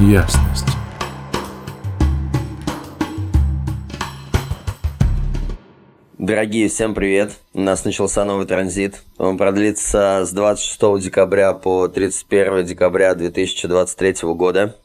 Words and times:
ясность. 0.00 0.66
Дорогие, 6.18 6.68
всем 6.68 6.94
привет! 6.94 7.32
У 7.54 7.60
нас 7.60 7.84
начался 7.84 8.24
новый 8.24 8.46
транзит. 8.46 9.02
Он 9.16 9.38
продлится 9.38 10.24
с 10.24 10.32
26 10.32 11.02
декабря 11.04 11.52
по 11.52 11.88
31 11.88 12.64
декабря 12.64 13.14
2023 13.14 14.16
года. 14.34 14.76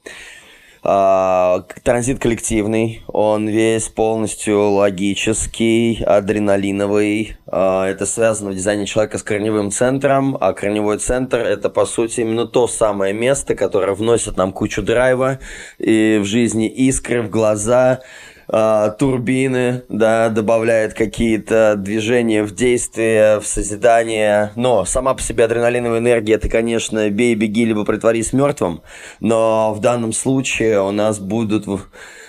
А, 0.85 1.63
транзит 1.83 2.19
коллективный, 2.19 3.03
он 3.07 3.47
весь 3.47 3.87
полностью 3.87 4.59
логический, 4.69 6.03
адреналиновый. 6.03 7.37
А, 7.47 7.87
это 7.87 8.05
связано 8.05 8.51
в 8.51 8.55
дизайне 8.55 8.85
человека 8.85 9.17
с 9.17 9.23
корневым 9.23 9.71
центром, 9.71 10.37
а 10.41 10.51
корневой 10.51 10.97
центр 10.97 11.37
это 11.37 11.69
по 11.69 11.85
сути 11.85 12.19
именно 12.19 12.45
то 12.45 12.67
самое 12.67 13.13
место, 13.13 13.55
которое 13.55 13.93
вносит 13.93 14.35
нам 14.35 14.51
кучу 14.51 14.81
драйва 14.81 15.39
и 15.77 16.19
в 16.21 16.25
жизни 16.25 16.67
искры 16.67 17.21
в 17.21 17.29
глаза, 17.29 18.01
а, 18.47 18.89
турбины, 18.89 19.83
да, 19.89 20.29
добавляет 20.29 20.93
какие-то 20.93 21.75
движения 21.77 22.43
в 22.43 22.53
действие, 22.53 23.39
в 23.39 23.47
созидание. 23.47 24.51
Но 24.55 24.85
сама 24.85 25.13
по 25.13 25.21
себе 25.21 25.45
адреналиновая 25.45 25.99
энергия, 25.99 26.33
это, 26.33 26.49
конечно, 26.49 27.09
бей, 27.09 27.35
беги, 27.35 27.65
либо 27.65 27.85
притворись 27.85 28.33
мертвым. 28.33 28.81
Но 29.19 29.73
в 29.73 29.79
данном 29.79 30.13
случае 30.13 30.81
у 30.81 30.91
нас 30.91 31.19
будут 31.19 31.65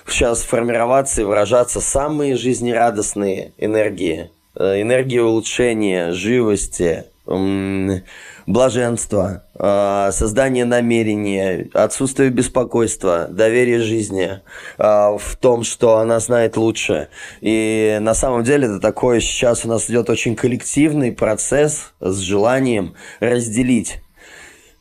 сейчас 0.06 0.42
формироваться 0.42 1.22
и 1.22 1.24
выражаться 1.24 1.80
самые 1.80 2.36
жизнерадостные 2.36 3.52
энергии. 3.58 4.30
Э, 4.56 4.80
энергии 4.80 5.18
улучшения, 5.18 6.12
живости, 6.12 7.04
блаженство, 7.26 9.44
а, 9.54 10.10
создание 10.12 10.64
намерения, 10.64 11.68
отсутствие 11.72 12.30
беспокойства, 12.30 13.28
доверие 13.30 13.80
жизни 13.80 14.40
а, 14.78 15.16
в 15.16 15.36
том, 15.36 15.64
что 15.64 15.98
она 15.98 16.20
знает 16.20 16.56
лучше. 16.56 17.08
И 17.40 17.98
на 18.00 18.14
самом 18.14 18.44
деле 18.44 18.66
это 18.66 18.80
такой 18.80 19.20
сейчас 19.20 19.64
у 19.64 19.68
нас 19.68 19.88
идет 19.88 20.10
очень 20.10 20.36
коллективный 20.36 21.12
процесс 21.12 21.94
с 22.00 22.18
желанием 22.18 22.94
разделить 23.20 24.03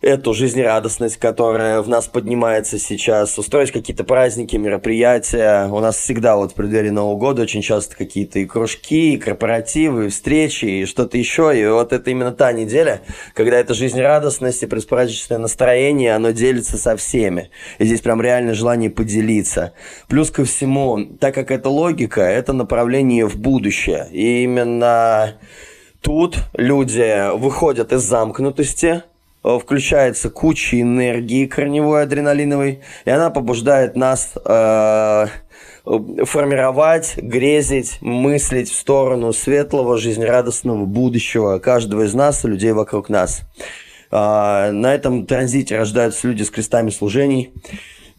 эту 0.04 0.34
жизнерадостность, 0.34 1.18
которая 1.18 1.82
в 1.82 1.88
нас 1.88 2.08
поднимается 2.08 2.78
сейчас, 2.78 3.40
устроить 3.40 3.72
какие-то 3.72 4.04
праздники, 4.04 4.58
мероприятия. 4.58 5.68
У 5.70 5.80
нас 5.80 5.96
всегда 5.96 6.36
вот 6.36 6.52
в 6.52 6.56
преддверии 6.56 6.90
Нового 6.90 7.18
года 7.18 7.44
очень 7.44 7.62
часто 7.62 7.96
какие-то 7.96 8.40
и 8.40 8.46
кружки, 8.46 9.14
и 9.14 9.18
корпоративы, 9.18 10.06
и 10.06 10.10
встречи, 10.10 10.66
и 10.66 10.86
что-то 10.86 11.18
еще. 11.18 11.58
И 11.58 11.66
вот 11.66 11.94
это 11.94 12.12
именно 12.12 12.34
та 12.34 12.52
неделя, 12.52 13.02
когда 13.34 13.58
эта 13.58 13.74
жизнерадостность 13.74 14.62
и 14.64 14.68
предпраздничное 14.68 15.38
настроение, 15.38 16.16
оно 16.16 16.32
делится 16.32 16.78
со 16.78 16.98
всеми. 16.98 17.50
И 17.80 17.86
здесь 17.86 18.02
прям 18.02 18.22
реально 18.22 18.54
желание 18.54 18.90
поделиться. 18.90 19.74
Плюс 20.10 20.32
ко 20.32 20.44
всему, 20.44 21.06
так 21.20 21.34
как 21.34 21.50
это 21.50 21.70
логика, 21.70 22.22
это 22.22 22.52
направление 22.52 23.26
в 23.26 23.38
будущее. 23.38 24.10
И 24.12 24.44
именно 24.44 25.38
тут 26.02 26.40
люди 26.54 27.34
выходят 27.38 27.94
из 27.94 28.02
замкнутости, 28.02 29.04
включается 29.44 30.30
куча 30.30 30.80
энергии 30.82 31.46
корневой 31.46 32.04
адреналиновой, 32.04 32.82
и 33.06 33.10
она 33.10 33.30
побуждает 33.30 33.96
нас 33.96 34.34
э, 34.46 35.28
формировать, 35.86 37.18
грезить, 37.18 37.98
мыслить 38.02 38.70
в 38.70 38.76
сторону 38.76 39.34
светлого, 39.34 39.98
жизнерадостного 39.98 40.86
будущего 40.86 41.60
каждого 41.60 42.04
из 42.04 42.14
нас 42.14 42.46
и 42.46 42.48
людей 42.48 42.72
вокруг 42.72 43.10
нас. 43.10 43.42
Э, 44.12 44.72
на 44.72 44.96
этом 44.96 45.26
транзите 45.26 45.78
рождаются 45.78 46.28
люди 46.28 46.44
с 46.44 46.50
крестами 46.50 46.90
служений. 46.90 47.54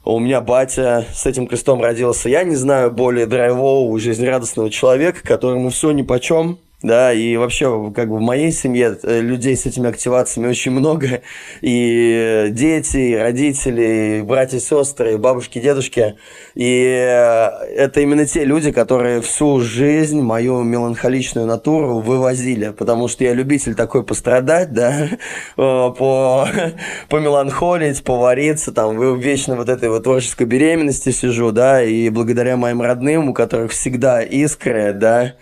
У 0.04 0.18
меня 0.18 0.42
батя 0.42 1.06
с 1.14 1.24
этим 1.24 1.46
крестом 1.46 1.80
родился. 1.80 2.28
Я 2.28 2.44
не 2.44 2.56
знаю 2.56 2.90
более 2.90 3.24
драйвового, 3.24 3.98
жизнерадостного 3.98 4.68
человека, 4.68 5.20
которому 5.22 5.70
все 5.70 5.92
ни 5.92 6.02
по 6.02 6.20
чем, 6.20 6.58
да, 6.84 7.14
и 7.14 7.36
вообще, 7.36 7.90
как 7.94 8.10
бы 8.10 8.18
в 8.18 8.20
моей 8.20 8.52
семье 8.52 8.96
э, 9.02 9.20
людей 9.20 9.56
с 9.56 9.64
этими 9.64 9.88
активациями 9.88 10.48
очень 10.48 10.70
много, 10.70 11.22
и 11.62 12.48
дети, 12.50 12.96
и 12.98 13.16
родители, 13.16 14.18
и 14.18 14.22
братья, 14.22 14.58
сестры, 14.58 15.14
и 15.14 15.16
бабушки, 15.16 15.58
и 15.58 15.62
дедушки, 15.62 16.16
и 16.54 16.84
э, 16.84 17.48
это 17.74 18.00
именно 18.00 18.26
те 18.26 18.44
люди, 18.44 18.70
которые 18.70 19.22
всю 19.22 19.60
жизнь 19.60 20.20
мою 20.20 20.62
меланхоличную 20.62 21.46
натуру 21.46 22.00
вывозили, 22.00 22.68
потому 22.68 23.08
что 23.08 23.24
я 23.24 23.32
любитель 23.32 23.74
такой 23.74 24.04
пострадать, 24.04 24.74
да, 24.74 25.08
э, 25.08 25.16
по, 25.56 26.46
по 27.08 27.16
меланхолить, 27.16 28.04
повариться, 28.04 28.72
там, 28.72 29.18
вечно 29.18 29.56
вот 29.56 29.70
этой 29.70 29.88
вот 29.88 30.04
творческой 30.04 30.44
беременности 30.44 31.12
сижу, 31.12 31.50
да, 31.50 31.82
и 31.82 32.10
благодаря 32.10 32.58
моим 32.58 32.82
родным, 32.82 33.30
у 33.30 33.32
которых 33.32 33.72
всегда 33.72 34.20
искры, 34.20 34.92
да, 34.92 35.34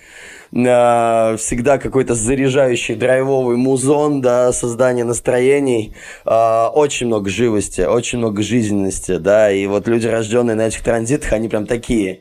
э, 0.52 1.36
всегда 1.38 1.78
какой-то 1.78 2.14
заряжающий 2.14 2.94
драйвовый 2.94 3.56
музон, 3.56 4.20
да, 4.20 4.52
создание 4.52 5.04
настроений, 5.04 5.94
э, 6.24 6.66
очень 6.72 7.06
много 7.06 7.30
живости, 7.30 7.80
очень 7.80 8.18
много 8.18 8.42
жизненности, 8.42 9.16
да, 9.16 9.50
и 9.50 9.66
вот 9.66 9.88
люди, 9.88 10.06
рожденные 10.06 10.54
на 10.54 10.68
этих 10.68 10.82
транзитах, 10.82 11.32
они 11.32 11.48
прям 11.48 11.66
такие 11.66 12.20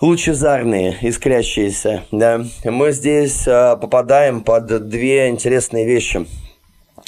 лучезарные, 0.00 0.96
искрящиеся, 1.00 2.04
да. 2.12 2.44
Мы 2.64 2.92
здесь 2.92 3.46
э, 3.46 3.76
попадаем 3.80 4.42
под 4.42 4.88
две 4.88 5.28
интересные 5.28 5.86
вещи– 5.86 6.26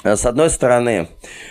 с 0.04 0.26
одной 0.26 0.48
стороны, 0.48 1.08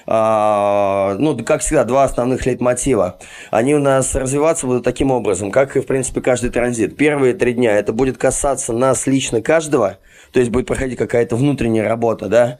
э, 0.07 1.15
ну, 1.19 1.37
как 1.43 1.61
всегда, 1.61 1.83
два 1.83 2.05
основных 2.05 2.45
лейтмотива. 2.45 3.19
Они 3.51 3.75
у 3.75 3.79
нас 3.79 4.15
развиваться 4.15 4.67
будут 4.67 4.85
таким 4.85 5.11
образом, 5.11 5.51
как 5.51 5.75
и, 5.75 5.81
в 5.81 5.85
принципе, 5.85 6.21
каждый 6.21 6.49
транзит. 6.49 6.95
Первые 6.95 7.33
три 7.33 7.53
дня 7.53 7.77
это 7.77 7.91
будет 7.91 8.17
касаться 8.17 8.71
нас 8.71 9.05
лично 9.05 9.41
каждого, 9.41 9.97
то 10.31 10.39
есть 10.39 10.49
будет 10.49 10.65
проходить 10.65 10.97
какая-то 10.97 11.35
внутренняя 11.35 11.89
работа, 11.89 12.29
да, 12.29 12.59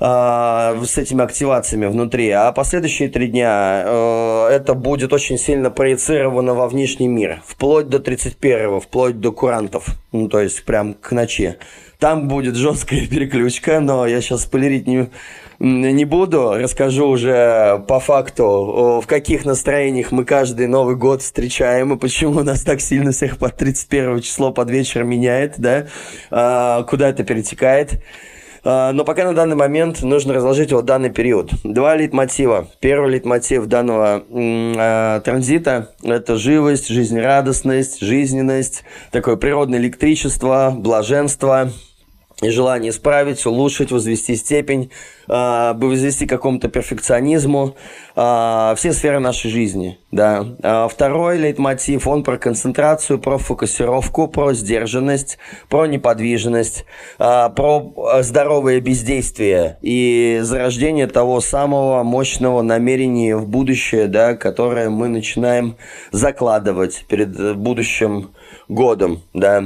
э, 0.00 0.84
с 0.84 0.98
этими 0.98 1.22
активациями 1.22 1.86
внутри. 1.86 2.30
А 2.30 2.50
последующие 2.50 3.08
три 3.08 3.28
дня 3.28 3.84
э, 3.86 4.48
это 4.50 4.74
будет 4.74 5.12
очень 5.12 5.38
сильно 5.38 5.70
проецировано 5.70 6.54
во 6.54 6.66
внешний 6.66 7.06
мир, 7.06 7.40
вплоть 7.46 7.88
до 7.88 7.98
31-го, 7.98 8.80
вплоть 8.80 9.20
до 9.20 9.30
курантов, 9.30 9.86
ну, 10.10 10.28
то 10.28 10.40
есть 10.40 10.64
прям 10.64 10.94
к 10.94 11.12
ночи. 11.12 11.58
Там 12.02 12.26
будет 12.26 12.56
жесткая 12.56 13.06
переключка, 13.06 13.78
но 13.78 14.08
я 14.08 14.20
сейчас 14.20 14.42
спойлерить 14.42 14.88
не, 14.88 15.08
не 15.60 16.04
буду. 16.04 16.54
Расскажу 16.54 17.06
уже 17.06 17.84
по 17.86 18.00
факту, 18.00 19.00
в 19.00 19.06
каких 19.06 19.44
настроениях 19.44 20.10
мы 20.10 20.24
каждый 20.24 20.66
Новый 20.66 20.96
год 20.96 21.22
встречаем 21.22 21.92
и 21.94 21.96
почему 21.96 22.42
нас 22.42 22.62
так 22.62 22.80
сильно 22.80 23.12
всех 23.12 23.38
под 23.38 23.56
31 23.56 24.20
число 24.20 24.50
под 24.50 24.68
вечер 24.68 25.04
меняет, 25.04 25.54
да, 25.58 25.86
а, 26.32 26.82
куда 26.82 27.08
это 27.08 27.22
перетекает. 27.22 28.02
А, 28.64 28.90
но 28.90 29.04
пока 29.04 29.24
на 29.24 29.32
данный 29.32 29.54
момент 29.54 30.02
нужно 30.02 30.34
разложить 30.34 30.72
вот 30.72 30.84
данный 30.84 31.10
период. 31.10 31.52
Два 31.62 31.94
лейтмотива. 31.94 32.66
Первый 32.80 33.12
лейтмотив 33.12 33.66
данного 33.66 34.24
э, 34.28 35.20
транзита– 35.24 35.92
это 36.02 36.34
живость, 36.34 36.88
жизнерадостность, 36.88 38.00
жизненность, 38.00 38.82
такое 39.12 39.36
природное 39.36 39.78
электричество, 39.78 40.74
блаженство– 40.76 41.70
и 42.42 42.50
желание 42.50 42.90
исправить, 42.90 43.46
улучшить, 43.46 43.92
возвести 43.92 44.34
степень, 44.34 44.90
э, 45.28 45.72
возвести 45.76 46.26
какому-то 46.26 46.68
перфекционизму, 46.68 47.76
э, 48.16 48.74
все 48.76 48.92
сферы 48.92 49.20
нашей 49.20 49.50
жизни. 49.50 49.98
Да. 50.10 50.44
А 50.62 50.88
второй 50.88 51.38
лейтмотив, 51.38 52.06
он 52.06 52.24
про 52.24 52.36
концентрацию, 52.36 53.18
про 53.18 53.38
фокусировку, 53.38 54.26
про 54.26 54.52
сдержанность, 54.54 55.38
про 55.68 55.86
неподвижность, 55.86 56.84
э, 57.18 57.48
про 57.54 58.20
здоровое 58.22 58.80
бездействие 58.80 59.78
и 59.80 60.40
зарождение 60.42 61.06
того 61.06 61.40
самого 61.40 62.02
мощного 62.02 62.62
намерения 62.62 63.36
в 63.36 63.46
будущее, 63.46 64.08
да, 64.08 64.34
которое 64.34 64.90
мы 64.90 65.08
начинаем 65.08 65.76
закладывать 66.10 67.04
перед 67.08 67.56
будущим 67.56 68.32
годом. 68.68 69.22
Да. 69.32 69.64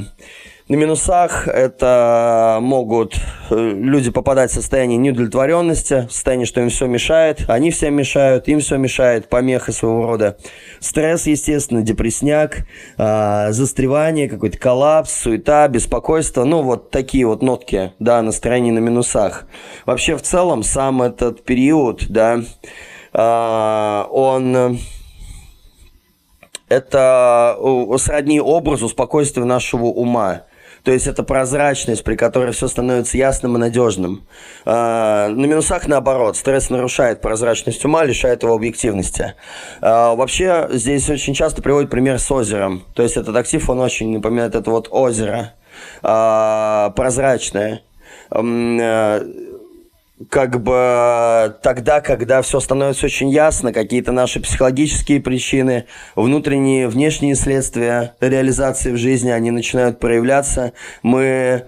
На 0.69 0.75
минусах 0.75 1.47
это 1.47 2.59
могут 2.61 3.15
э, 3.51 3.55
люди 3.55 4.11
попадать 4.11 4.51
в 4.51 4.55
состояние 4.55 4.99
неудовлетворенности, 4.99 6.09
в 6.09 6.13
состояние, 6.13 6.45
что 6.45 6.61
им 6.61 6.71
все 6.71 6.87
мешает, 6.87 7.45
они 7.47 7.71
всем 7.71 7.95
мешают, 7.95 8.49
им 8.49 8.59
все 8.59 8.77
мешает, 8.77 9.29
помеха 9.29 9.71
своего 9.71 10.09
рода. 10.09 10.39
Стресс, 10.81 11.29
естественно, 11.29 11.83
депресняк, 11.83 12.67
э, 12.99 13.53
застревание, 13.53 14.29
какой-то 14.29 14.59
коллапс, 14.59 15.13
суета, 15.13 15.69
беспокойство, 15.69 16.43
ну 16.43 16.63
вот 16.63 16.91
такие 16.91 17.29
вот 17.29 17.43
нотки, 17.43 17.93
да, 18.01 18.21
настроение 18.23 18.73
на 18.73 18.81
минусах. 18.81 19.47
Вообще 19.85 20.17
в 20.17 20.23
целом 20.23 20.65
сам 20.65 21.01
этот 21.01 21.45
период, 21.45 22.07
да, 22.09 22.41
э, 23.13 24.05
он 24.11 24.81
это 26.69 27.57
сродни 27.99 28.41
образу 28.41 28.89
спокойствия 28.89 29.45
нашего 29.45 29.85
ума. 29.85 30.43
То 30.87 30.93
есть 30.93 31.09
это 31.09 31.25
прозрачность, 31.25 32.05
при 32.05 32.15
которой 32.15 32.53
все 32.53 32.69
становится 32.69 33.19
ясным 33.19 33.57
и 33.57 33.59
надежным. 33.59 34.25
А, 34.65 35.27
на 35.27 35.45
минусах 35.45 35.89
наоборот. 35.89 36.37
Стресс 36.37 36.71
нарушает 36.71 37.21
прозрачность 37.21 37.85
ума, 37.85 38.05
лишает 38.05 38.45
его 38.45 38.55
объективности. 38.55 39.35
А, 39.81 40.15
вообще 40.15 40.69
здесь 40.71 41.11
очень 41.11 41.35
часто 41.35 41.61
приводит 41.61 41.91
пример 41.91 42.21
с 42.21 42.31
озером. 42.31 42.85
То 42.95 43.03
есть 43.03 43.17
этот 43.17 43.35
актив, 43.35 43.69
он 43.69 43.81
очень 43.81 44.13
напоминает 44.13 44.55
это 44.55 44.71
вот 44.71 44.87
озеро. 44.93 45.55
А, 46.05 46.91
прозрачное 46.91 47.83
как 50.31 50.63
бы 50.63 51.57
тогда, 51.63 52.01
когда 52.01 52.41
все 52.43 52.61
становится 52.61 53.07
очень 53.07 53.29
ясно, 53.29 53.73
какие-то 53.73 54.13
наши 54.13 54.41
психологические 54.41 55.21
причины, 55.21 55.87
внутренние, 56.15 56.89
внешние 56.89 57.35
следствия 57.35 58.15
реализации 58.21 58.93
в 58.93 58.97
жизни, 58.97 59.31
они 59.31 59.51
начинают 59.51 60.01
проявляться, 60.01 60.73
мы 61.03 61.67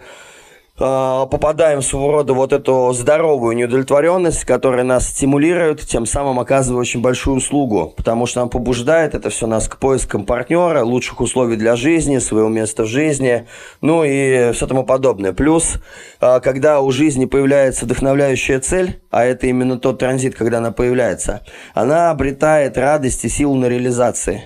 попадаем 0.78 1.80
в 1.80 1.84
своего 1.84 2.12
рода 2.12 2.34
вот 2.34 2.52
эту 2.52 2.92
здоровую 2.92 3.56
неудовлетворенность, 3.56 4.44
которая 4.44 4.84
нас 4.84 5.08
стимулирует, 5.08 5.80
тем 5.80 6.06
самым 6.06 6.38
оказывая 6.38 6.80
очень 6.80 7.00
большую 7.00 7.38
услугу, 7.38 7.94
потому 7.96 8.26
что 8.26 8.40
нам 8.40 8.48
побуждает 8.48 9.14
это 9.14 9.28
все 9.30 9.48
нас 9.48 9.66
к 9.66 9.78
поискам 9.78 10.24
партнера, 10.24 10.84
лучших 10.84 11.20
условий 11.20 11.56
для 11.56 11.74
жизни, 11.74 12.18
своего 12.18 12.48
места 12.48 12.84
в 12.84 12.86
жизни, 12.86 13.46
ну 13.80 14.04
и 14.04 14.52
все 14.52 14.66
тому 14.68 14.84
подобное. 14.84 15.32
Плюс, 15.32 15.74
а, 16.20 16.38
когда 16.38 16.80
у 16.80 16.92
жизни 16.92 17.24
появляется 17.24 17.84
вдохновляющая 17.84 18.60
цель, 18.60 19.00
а 19.10 19.24
это 19.24 19.48
именно 19.48 19.78
тот 19.78 19.98
транзит, 19.98 20.36
когда 20.36 20.58
она 20.58 20.70
появляется, 20.70 21.42
она 21.74 22.10
обретает 22.10 22.78
радость 22.78 23.24
и 23.24 23.28
силу 23.28 23.56
на 23.56 23.66
реализации. 23.66 24.42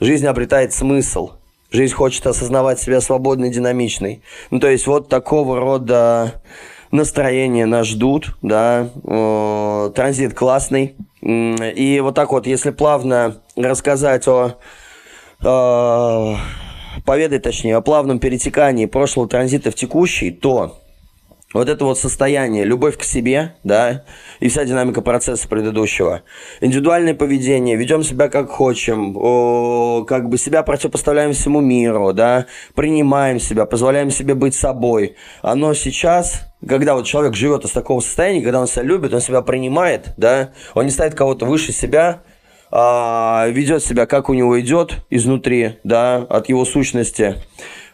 Жизнь 0.00 0.26
обретает 0.26 0.72
смысл– 0.72 1.32
Жизнь 1.76 1.92
хочет 1.92 2.26
осознавать 2.26 2.80
себя 2.80 3.02
свободной, 3.02 3.50
динамичной. 3.50 4.22
Ну, 4.50 4.60
то 4.60 4.70
есть 4.70 4.86
вот 4.86 5.10
такого 5.10 5.60
рода 5.60 6.40
настроения 6.90 7.66
нас 7.66 7.86
ждут, 7.86 8.34
да, 8.40 8.88
транзит 9.94 10.32
классный. 10.32 10.96
И 11.20 12.00
вот 12.02 12.14
так 12.14 12.32
вот, 12.32 12.46
если 12.46 12.70
плавно 12.70 13.42
рассказать 13.56 14.26
о, 14.26 14.56
поведать 17.04 17.42
точнее, 17.42 17.76
о 17.76 17.82
плавном 17.82 18.20
перетекании 18.20 18.86
прошлого 18.86 19.28
транзита 19.28 19.70
в 19.70 19.74
текущий, 19.74 20.30
то 20.30 20.78
вот 21.56 21.68
это 21.68 21.84
вот 21.84 21.98
состояние, 21.98 22.64
любовь 22.64 22.98
к 22.98 23.02
себе, 23.02 23.54
да, 23.64 24.04
и 24.40 24.48
вся 24.48 24.64
динамика 24.64 25.00
процесса 25.00 25.48
предыдущего. 25.48 26.22
Индивидуальное 26.60 27.14
поведение, 27.14 27.76
ведем 27.76 28.02
себя 28.02 28.28
как 28.28 28.50
хотим, 28.50 29.16
о, 29.16 30.04
как 30.04 30.28
бы 30.28 30.36
себя 30.36 30.62
противопоставляем 30.62 31.32
всему 31.32 31.60
миру, 31.60 32.12
да, 32.12 32.46
принимаем 32.74 33.40
себя, 33.40 33.64
позволяем 33.64 34.10
себе 34.10 34.34
быть 34.34 34.54
собой. 34.54 35.16
Оно 35.40 35.72
сейчас, 35.72 36.42
когда 36.66 36.94
вот 36.94 37.06
человек 37.06 37.34
живет 37.34 37.64
из 37.64 37.70
такого 37.70 38.00
состояния, 38.00 38.42
когда 38.42 38.60
он 38.60 38.66
себя 38.66 38.82
любит, 38.82 39.14
он 39.14 39.20
себя 39.20 39.40
принимает, 39.40 40.12
да, 40.16 40.50
он 40.74 40.84
не 40.84 40.90
ставит 40.90 41.14
кого-то 41.14 41.46
выше 41.46 41.72
себя, 41.72 42.22
а, 42.70 43.46
ведет 43.48 43.82
себя, 43.82 44.06
как 44.06 44.28
у 44.28 44.34
него 44.34 44.60
идет 44.60 45.06
изнутри, 45.08 45.78
да, 45.84 46.16
от 46.16 46.48
его 46.48 46.64
сущности, 46.64 47.36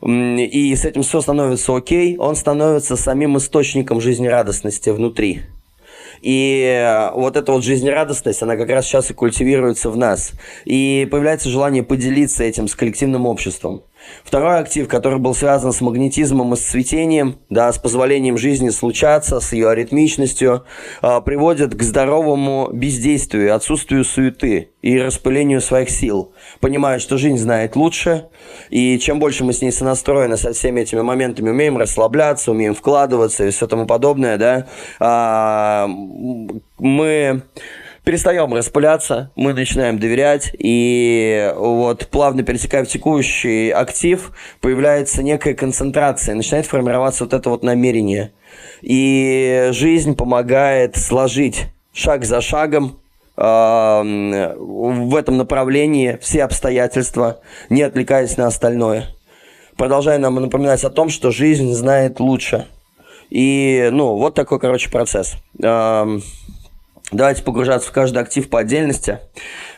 и 0.05 0.75
с 0.75 0.85
этим 0.85 1.03
все 1.03 1.21
становится 1.21 1.77
окей, 1.77 2.17
он 2.19 2.35
становится 2.35 2.97
самим 2.97 3.39
источником 3.39 4.01
жизнерадостности 4.01 4.91
внутри. 4.91 5.43
И 6.23 7.11
вот 7.15 7.37
эта 7.37 7.53
вот 7.53 7.65
жизнерадостность, 7.65 8.43
она 8.43 8.57
как 8.57 8.71
раз 8.71 8.87
сейчас 8.87 9.11
и 9.11 9.15
культивируется 9.15 9.91
в 9.91 9.97
нас. 9.97 10.33
И 10.65 11.07
появляется 11.11 11.49
желание 11.49 11.83
поделиться 11.83 12.45
этим 12.45 12.69
с 12.69 12.75
коллективным 12.75 13.27
обществом. 13.27 13.83
Второй 14.25 14.59
актив, 14.59 14.89
который 14.89 15.19
был 15.19 15.35
связан 15.35 15.73
с 15.73 15.81
магнетизмом 15.81 16.55
и 16.55 16.57
с 16.57 16.61
цветением, 16.61 17.39
да, 17.51 17.73
с 17.73 17.79
позволением 17.79 18.39
жизни 18.39 18.71
случаться, 18.71 19.41
с 19.41 19.53
ее 19.53 19.71
аритмичностью, 19.71 20.65
э, 21.03 21.21
приводит 21.25 21.75
к 21.75 21.83
здоровому 21.83 22.71
бездействию, 22.73 23.55
отсутствию 23.55 24.05
суеты 24.05 24.71
и 24.81 24.99
распылению 24.99 25.61
своих 25.61 25.91
сил. 25.91 26.33
Понимая, 26.61 26.99
что 26.99 27.19
жизнь 27.19 27.39
знает 27.39 27.77
лучше, 27.77 28.27
и 28.71 28.99
чем 28.99 29.19
больше 29.19 29.45
мы 29.45 29.53
с 29.53 29.63
ней 29.63 29.73
сонастроены 29.73 30.37
со 30.37 30.53
всеми 30.53 30.81
этими 30.81 31.03
моментами, 31.03 31.51
умеем 31.51 31.77
расслабляться, 31.77 32.53
умеем 32.53 32.75
вкладываться 32.75 33.45
и 33.45 33.51
все 33.51 33.67
тому 33.67 33.87
подобное, 33.87 34.39
да, 34.39 34.67
э, 35.01 35.89
мы 36.79 37.43
перестаем 38.05 38.53
распыляться, 38.55 39.31
мы 39.37 39.53
начинаем 39.53 39.99
доверять, 39.99 40.51
и 40.59 41.53
вот 41.57 42.09
плавно 42.09 42.43
пересекая 42.43 42.85
в 42.85 42.89
текущий 42.89 43.71
актив, 43.71 44.33
появляется 44.61 45.23
некая 45.23 45.55
концентрация, 45.55 46.35
начинает 46.35 46.67
формироваться 46.67 47.25
вот 47.25 47.33
это 47.33 47.51
вот 47.51 47.63
намерение. 47.63 48.33
И 48.81 49.69
жизнь 49.73 50.17
помогает 50.17 50.97
сложить 50.97 51.67
шаг 51.93 52.25
за 52.25 52.41
шагом 52.41 52.99
в 53.37 55.17
этом 55.17 55.37
направлении 55.39 56.19
все 56.21 56.45
обстоятельства, 56.45 57.41
не 57.71 57.83
отвлекаясь 57.83 58.37
на 58.37 58.47
остальное. 58.47 59.07
Продолжая 59.77 60.19
нам 60.19 60.35
напоминать 60.35 60.85
о 60.85 60.91
том, 60.91 61.09
что 61.09 61.31
жизнь 61.31 61.73
знает 61.73 62.21
лучше. 62.21 62.67
И, 63.31 63.89
ну, 63.91 64.17
вот 64.17 64.35
такой, 64.35 64.61
короче, 64.61 64.91
процесс. 64.91 65.37
Э, 65.63 66.19
Давайте 67.13 67.43
погружаться 67.43 67.91
в 67.91 67.93
каждый 67.93 68.23
актив 68.23 68.49
по 68.49 68.61
отдельности. 68.61 69.19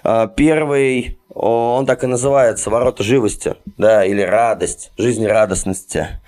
А, 0.04 0.28
первый, 0.28 1.18
он 1.28 1.84
так 1.84 2.04
и 2.04 2.06
называется, 2.06 2.70
ворота 2.70 3.02
живости, 3.02 3.56
да, 3.76 4.04
или 4.04 4.22
радость, 4.22 4.92
жизнерадостности. 4.96 6.20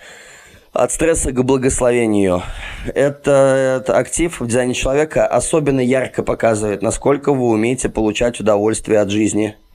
От 0.72 0.92
стресса 0.92 1.30
к 1.30 1.44
благословению. 1.44 2.42
Это, 2.92 3.80
это 3.80 3.96
актив 3.96 4.40
в 4.40 4.46
дизайне 4.46 4.74
человека 4.74 5.26
особенно 5.26 5.80
ярко 5.80 6.24
показывает, 6.24 6.82
насколько 6.82 7.32
вы 7.32 7.48
умеете 7.50 7.88
получать 7.88 8.40
удовольствие 8.40 8.98
от 8.98 9.10
жизни– 9.10 9.56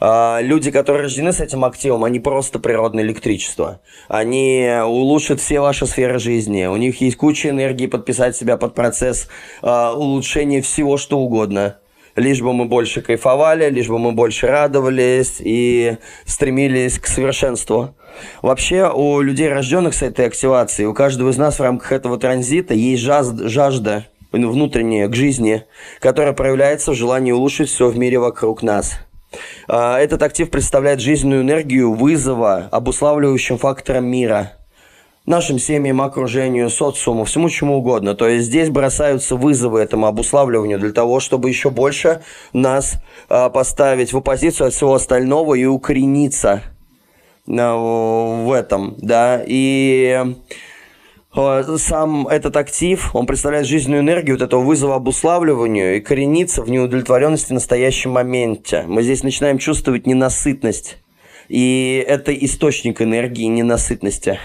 люди, 0.00 0.70
которые 0.70 1.04
рождены 1.04 1.32
с 1.32 1.40
этим 1.40 1.64
активом, 1.64 2.04
они 2.04 2.20
просто 2.20 2.58
природное 2.58 3.04
электричество. 3.04 3.80
Они 4.08 4.68
улучшат 4.84 5.40
все 5.40 5.60
ваши 5.60 5.86
сферы 5.86 6.18
жизни. 6.18 6.66
У 6.66 6.76
них 6.76 7.00
есть 7.00 7.16
куча 7.16 7.50
энергии 7.50 7.86
подписать 7.86 8.36
себя 8.36 8.56
под 8.56 8.74
процесс 8.74 9.28
а, 9.62 9.94
улучшения 9.94 10.60
всего, 10.62 10.96
что 10.96 11.18
угодно 11.18 11.78
лишь 12.16 12.40
бы 12.40 12.52
мы 12.52 12.64
больше 12.64 13.02
кайфовали, 13.02 13.70
лишь 13.70 13.88
бы 13.88 13.98
мы 13.98 14.12
больше 14.12 14.46
радовались 14.46 15.36
и 15.38 15.98
стремились 16.24 16.98
к 16.98 17.06
совершенству. 17.06 17.94
Вообще, 18.42 18.90
у 18.92 19.20
людей, 19.20 19.48
рожденных 19.48 19.94
с 19.94 20.02
этой 20.02 20.26
активацией, 20.26 20.88
у 20.88 20.94
каждого 20.94 21.30
из 21.30 21.36
нас 21.36 21.58
в 21.58 21.62
рамках 21.62 21.92
этого 21.92 22.18
транзита 22.18 22.74
есть 22.74 23.02
жажда 23.02 24.06
внутренняя 24.32 25.08
к 25.08 25.14
жизни, 25.14 25.64
которая 26.00 26.32
проявляется 26.32 26.92
в 26.92 26.94
желании 26.94 27.32
улучшить 27.32 27.68
все 27.68 27.88
в 27.88 27.98
мире 27.98 28.18
вокруг 28.18 28.62
нас– 28.62 28.98
а, 29.05 29.05
этот 29.68 30.22
актив 30.22 30.50
представляет 30.50 31.00
жизненную 31.00 31.42
энергию 31.42 31.92
вызова 31.92 32.68
обуславливающим 32.70 33.58
фактором 33.58 34.06
мира 34.06 34.52
нашим 35.26 35.58
семьям, 35.58 36.00
окружению, 36.00 36.70
социуму, 36.70 37.24
всему 37.24 37.50
чему 37.50 37.78
угодно. 37.78 38.14
То 38.14 38.28
есть 38.28 38.46
здесь 38.46 38.70
бросаются 38.70 39.36
вызовы 39.36 39.80
этому 39.80 40.06
обуславливанию 40.06 40.78
для 40.78 40.92
того, 40.92 41.20
чтобы 41.20 41.48
еще 41.48 41.70
больше 41.70 42.22
нас 42.52 42.94
а, 43.28 43.50
поставить 43.50 44.12
в 44.12 44.16
оппозицию 44.16 44.68
от 44.68 44.74
всего 44.74 44.94
остального 44.94 45.54
и 45.54 45.64
укорениться 45.64 46.62
а, 47.48 48.44
в 48.44 48.52
этом, 48.52 48.94
да, 48.98 49.42
и 49.44 50.34
сам 51.78 52.26
этот 52.28 52.56
актив, 52.56 53.10
он 53.14 53.26
представляет 53.26 53.66
жизненную 53.66 54.02
энергию 54.02 54.36
вот 54.36 54.42
этого 54.42 54.62
вызова 54.62 54.96
обуславливанию 54.96 55.96
и 55.96 56.00
коренится 56.00 56.62
в 56.62 56.70
неудовлетворенности 56.70 57.48
в 57.48 57.54
настоящем 57.54 58.12
моменте. 58.12 58.84
Мы 58.86 59.02
здесь 59.02 59.22
начинаем 59.22 59.58
чувствовать 59.58 60.06
ненасытность. 60.06 60.98
И 61.48 62.04
это 62.06 62.32
источник 62.32 63.00
энергии 63.02 63.44
ненасытности. 63.44 64.38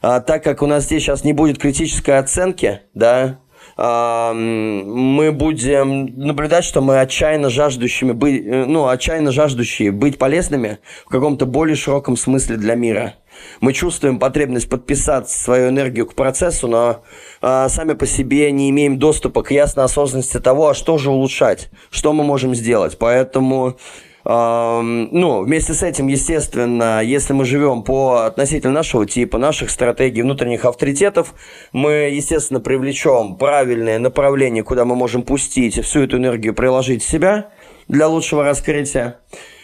А, 0.00 0.20
так 0.20 0.42
как 0.42 0.62
у 0.62 0.66
нас 0.66 0.84
здесь 0.84 1.02
сейчас 1.02 1.24
не 1.24 1.32
будет 1.32 1.58
критической 1.58 2.18
оценки, 2.18 2.80
да, 2.94 3.40
а, 3.76 4.32
мы 4.32 5.32
будем 5.32 6.06
наблюдать, 6.16 6.64
что 6.64 6.80
мы 6.80 7.00
отчаянно 7.00 7.50
жаждущими 7.50 8.12
быть, 8.12 8.44
э, 8.44 8.64
ну, 8.66 8.86
отчаянно 8.86 9.32
жаждущие 9.32 9.92
быть 9.92 10.18
полезными 10.18 10.78
в 11.06 11.08
каком-то 11.08 11.46
более 11.46 11.76
широком 11.76 12.16
смысле 12.16 12.56
для 12.56 12.74
мира. 12.74 13.14
Мы 13.60 13.72
чувствуем 13.72 14.18
потребность 14.18 14.68
подписать 14.68 15.28
свою 15.30 15.68
энергию 15.68 16.06
к 16.06 16.14
процессу, 16.14 16.68
но 16.68 17.02
э, 17.40 17.66
сами 17.68 17.94
по 17.94 18.06
себе 18.06 18.50
не 18.52 18.70
имеем 18.70 18.98
доступа 18.98 19.42
к 19.42 19.50
ясной 19.50 19.84
осознанности 19.84 20.40
того, 20.40 20.68
а 20.68 20.74
что 20.74 20.98
же 20.98 21.10
улучшать, 21.10 21.70
что 21.90 22.12
мы 22.12 22.24
можем 22.24 22.54
сделать. 22.54 22.98
Поэтому 22.98 23.76
ну, 24.24 25.42
вместе 25.42 25.74
с 25.74 25.82
этим, 25.82 26.06
естественно, 26.06 27.02
если 27.02 27.32
мы 27.32 27.44
живем 27.44 27.82
по 27.82 28.24
относительно 28.26 28.72
нашего 28.72 29.04
типа, 29.04 29.36
наших 29.36 29.68
стратегий, 29.70 30.22
внутренних 30.22 30.64
авторитетов, 30.64 31.34
мы, 31.72 32.10
естественно, 32.12 32.60
привлечем 32.60 33.36
правильное 33.36 33.98
направление, 33.98 34.62
куда 34.62 34.84
мы 34.84 34.94
можем 34.94 35.22
пустить 35.22 35.82
всю 35.82 36.02
эту 36.02 36.18
энергию 36.18 36.54
приложить 36.54 37.02
себя 37.02 37.50
для 37.88 38.06
лучшего 38.06 38.44
раскрытия. 38.44 39.18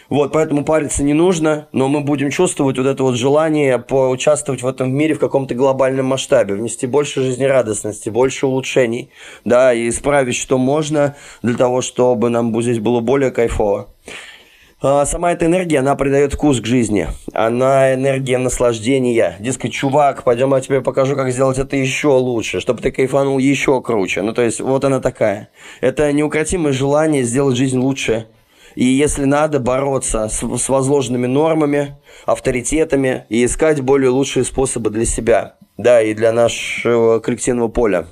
Вот, 0.09 0.33
поэтому 0.33 0.65
париться 0.65 1.03
не 1.03 1.13
нужно, 1.13 1.67
но 1.71 1.87
мы 1.87 2.01
будем 2.01 2.31
чувствовать 2.31 2.77
вот 2.77 2.87
это 2.87 3.03
вот 3.03 3.15
желание 3.15 3.77
поучаствовать 3.77 4.63
в 4.63 4.67
этом 4.67 4.91
мире 4.91 5.13
в 5.13 5.19
каком-то 5.19 5.53
глобальном 5.53 6.07
масштабе, 6.07 6.55
внести 6.55 6.87
больше 6.87 7.21
жизнерадостности, 7.21 8.09
больше 8.09 8.47
улучшений, 8.47 9.11
да, 9.45 9.71
и 9.73 9.89
исправить, 9.89 10.35
что 10.35 10.57
можно 10.57 11.15
для 11.43 11.55
того, 11.55 11.81
чтобы 11.81 12.29
нам 12.29 12.59
здесь 12.61 12.79
было 12.79 13.01
более 13.01 13.29
кайфово. 13.29 13.87
А, 14.81 15.05
сама 15.05 15.33
эта 15.33 15.45
энергия, 15.45 15.79
она 15.79 15.95
придает 15.95 16.33
вкус 16.33 16.61
к 16.61 16.65
жизни. 16.65 17.07
Она 17.33 17.93
энергия 17.93 18.37
наслаждения. 18.37 19.35
Дескать, 19.39 19.73
чувак, 19.73 20.23
пойдем 20.23 20.55
я 20.55 20.61
тебе 20.61 20.81
покажу, 20.81 21.17
как 21.17 21.31
сделать 21.31 21.59
это 21.59 21.75
еще 21.75 22.07
лучше, 22.07 22.61
чтобы 22.61 22.81
ты 22.81 22.91
кайфанул 22.91 23.39
еще 23.39 23.81
круче. 23.81 24.21
Ну, 24.21 24.33
то 24.33 24.41
есть, 24.41 24.61
вот 24.61 24.85
она 24.85 25.01
такая. 25.01 25.49
Это 25.81 26.11
неукротимое 26.13 26.71
желание 26.71 27.23
сделать 27.23 27.57
жизнь 27.57 27.77
лучше. 27.77 28.27
И 28.75 28.85
если 28.85 29.25
надо, 29.25 29.59
бороться 29.59 30.29
с, 30.29 30.41
с 30.41 30.69
возложенными 30.69 31.27
нормами, 31.27 31.97
авторитетами 32.25 33.25
и 33.29 33.45
искать 33.45 33.81
более 33.81 34.09
лучшие 34.09 34.43
способы 34.43 34.89
для 34.89 35.05
себя, 35.05 35.55
да, 35.77 36.01
и 36.01 36.13
для 36.13 36.31
нашего 36.31 37.19
коллективного 37.19 37.67
поля. 37.69 38.07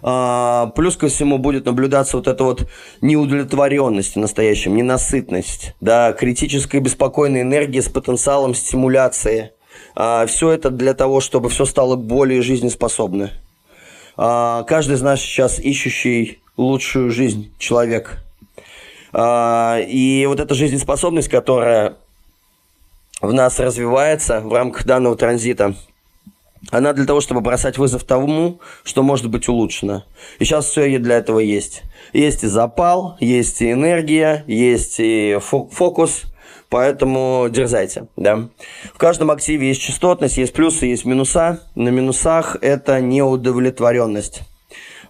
А, 0.00 0.72
плюс 0.76 0.96
ко 0.96 1.08
всему 1.08 1.38
будет 1.38 1.66
наблюдаться 1.66 2.16
вот 2.16 2.28
эта 2.28 2.44
вот 2.44 2.68
неудовлетворенность 3.00 4.14
в 4.14 4.18
настоящем, 4.18 4.76
ненасытность, 4.76 5.74
да, 5.80 6.12
критическая 6.12 6.80
беспокойная 6.80 7.42
энергия 7.42 7.82
с 7.82 7.88
потенциалом 7.88 8.54
стимуляции. 8.54 9.52
А, 9.94 10.26
все 10.26 10.50
это 10.50 10.70
для 10.70 10.94
того, 10.94 11.20
чтобы 11.20 11.48
все 11.48 11.64
стало 11.64 11.96
более 11.96 12.42
жизнеспособно. 12.42 13.30
А, 14.16 14.62
каждый 14.64 14.94
из 14.94 15.02
нас 15.02 15.20
сейчас 15.20 15.58
ищущий 15.58 16.40
лучшую 16.56 17.10
жизнь 17.10 17.52
человек. 17.58 18.18
И 19.14 20.24
вот 20.28 20.40
эта 20.40 20.54
жизнеспособность, 20.54 21.28
которая 21.28 21.96
в 23.20 23.32
нас 23.32 23.58
развивается 23.58 24.40
в 24.40 24.52
рамках 24.52 24.84
данного 24.84 25.16
транзита– 25.16 25.74
она 26.70 26.92
для 26.92 27.06
того, 27.06 27.20
чтобы 27.20 27.40
бросать 27.40 27.78
вызов 27.78 28.04
тому, 28.04 28.60
что 28.84 29.02
может 29.02 29.30
быть 29.30 29.48
улучшено. 29.48 30.04
И 30.38 30.44
сейчас 30.44 30.66
все 30.66 30.98
для 30.98 31.16
этого 31.16 31.38
есть. 31.38 31.82
Есть 32.12 32.44
и 32.44 32.46
запал, 32.46 33.16
есть 33.20 33.62
и 33.62 33.72
энергия, 33.72 34.44
есть 34.46 34.96
и 34.98 35.38
фокус, 35.40 36.22
поэтому 36.68 37.48
дерзайте. 37.50 38.08
Да? 38.16 38.48
В 38.92 38.98
каждом 38.98 39.30
активе 39.30 39.68
есть 39.68 39.80
частотность, 39.80 40.36
есть 40.36 40.52
плюсы, 40.52 40.86
есть 40.86 41.04
минуса. 41.04 41.62
На 41.74 41.88
минусах 41.88 42.56
это 42.60 43.00
неудовлетворенность. 43.00 44.42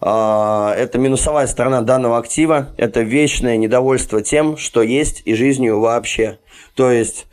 А, 0.01 0.75
это 0.77 0.99
минусовая 0.99 1.47
сторона 1.47 1.83
данного 1.83 2.19
актива, 2.19 2.69
это 2.77 3.01
вечное 3.01 3.57
недовольство 3.57 4.23
тем, 4.23 4.57
что 4.57 4.83
есть 4.83 5.23
и 5.25 5.35
жизнью 5.35 5.81
вообще. 5.81 6.39
То 6.75 6.91
есть 6.91 7.27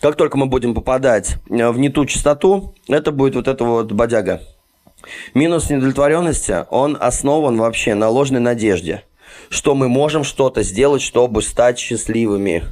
как 0.00 0.16
только 0.16 0.36
мы 0.36 0.46
будем 0.46 0.74
попадать 0.74 1.36
э, 1.48 1.70
в 1.70 1.78
не 1.78 1.88
ту 1.88 2.06
частоту, 2.06 2.74
это 2.88 3.10
будет 3.10 3.34
вот 3.34 3.48
эта 3.48 3.64
вот 3.64 3.90
бодяга. 3.92 4.42
Минус 5.34 5.70
недовлетворенности, 5.70 6.66
он 6.70 6.96
основан 7.00 7.56
вообще 7.56 7.94
на 7.94 8.08
ложной 8.08 8.40
надежде, 8.40 9.04
что 9.48 9.74
мы 9.74 9.88
можем 9.88 10.24
что-то 10.24 10.62
сделать, 10.62 11.02
чтобы 11.02 11.42
стать 11.42 11.78
счастливыми 11.78 12.64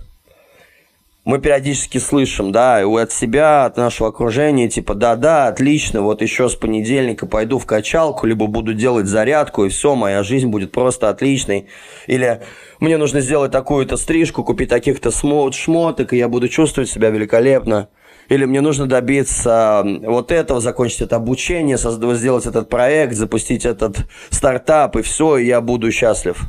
мы 1.26 1.40
периодически 1.40 1.98
слышим, 1.98 2.52
да, 2.52 2.86
от 2.86 3.10
себя, 3.10 3.64
от 3.64 3.76
нашего 3.76 4.10
окружения, 4.10 4.68
типа, 4.68 4.94
да-да, 4.94 5.48
отлично, 5.48 6.00
вот 6.00 6.22
еще 6.22 6.48
с 6.48 6.54
понедельника 6.54 7.26
пойду 7.26 7.58
в 7.58 7.66
качалку, 7.66 8.28
либо 8.28 8.46
буду 8.46 8.74
делать 8.74 9.06
зарядку, 9.06 9.64
и 9.64 9.68
все, 9.68 9.96
моя 9.96 10.22
жизнь 10.22 10.46
будет 10.46 10.70
просто 10.70 11.08
отличной. 11.08 11.66
Или 12.06 12.42
мне 12.78 12.96
нужно 12.96 13.20
сделать 13.20 13.50
такую-то 13.50 13.96
стрижку, 13.96 14.44
купить 14.44 14.68
таких-то 14.68 15.10
шмоток, 15.10 16.12
и 16.12 16.16
я 16.16 16.28
буду 16.28 16.48
чувствовать 16.48 16.88
себя 16.88 17.10
великолепно. 17.10 17.88
Или 18.28 18.44
мне 18.44 18.60
нужно 18.60 18.86
добиться 18.86 19.84
вот 19.84 20.30
этого, 20.30 20.60
закончить 20.60 21.00
это 21.00 21.16
обучение, 21.16 21.76
сделать 21.76 22.46
этот 22.46 22.68
проект, 22.68 23.14
запустить 23.14 23.66
этот 23.66 23.96
стартап, 24.30 24.94
и 24.94 25.02
все, 25.02 25.38
и 25.38 25.46
я 25.46 25.60
буду 25.60 25.90
счастлив. 25.90 26.40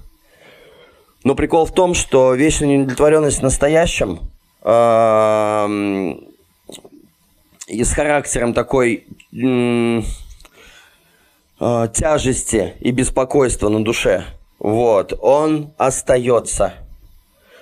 Но 1.23 1.33
прикол 1.33 1.65
в 1.65 1.73
том, 1.73 1.95
что 1.95 2.35
вечная 2.35 2.67
неудовлетворенность 2.67 3.39
в 3.39 3.43
настоящем– 3.43 4.19
и 7.67 7.83
с 7.83 7.93
характером 7.93 8.53
такой 8.53 9.05
э, 9.33 10.01
тяжести 11.93 12.73
и 12.79 12.91
беспокойства 12.91 13.69
на 13.69 13.83
душе, 13.83 14.25
вот, 14.59 15.13
он 15.21 15.73
остается. 15.77 16.73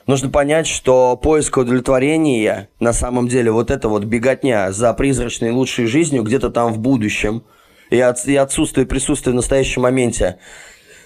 Нужно 0.07 0.29
понять, 0.29 0.67
что 0.67 1.17
поиск 1.17 1.57
удовлетворения, 1.57 2.69
на 2.79 2.93
самом 2.93 3.27
деле, 3.27 3.51
вот 3.51 3.71
это 3.71 3.89
вот 3.89 4.03
беготня 4.03 4.71
за 4.71 4.93
призрачной 4.93 5.49
лучшей 5.49 5.87
жизнью 5.87 6.21
где-то 6.23 6.51
там 6.51 6.71
в 6.71 6.79
будущем, 6.79 7.43
и, 7.89 7.99
от, 7.99 8.25
и 8.27 8.35
отсутствие 8.35 8.85
присутствия 8.85 9.31
в 9.31 9.35
настоящем 9.35 9.81
моменте, 9.81 10.37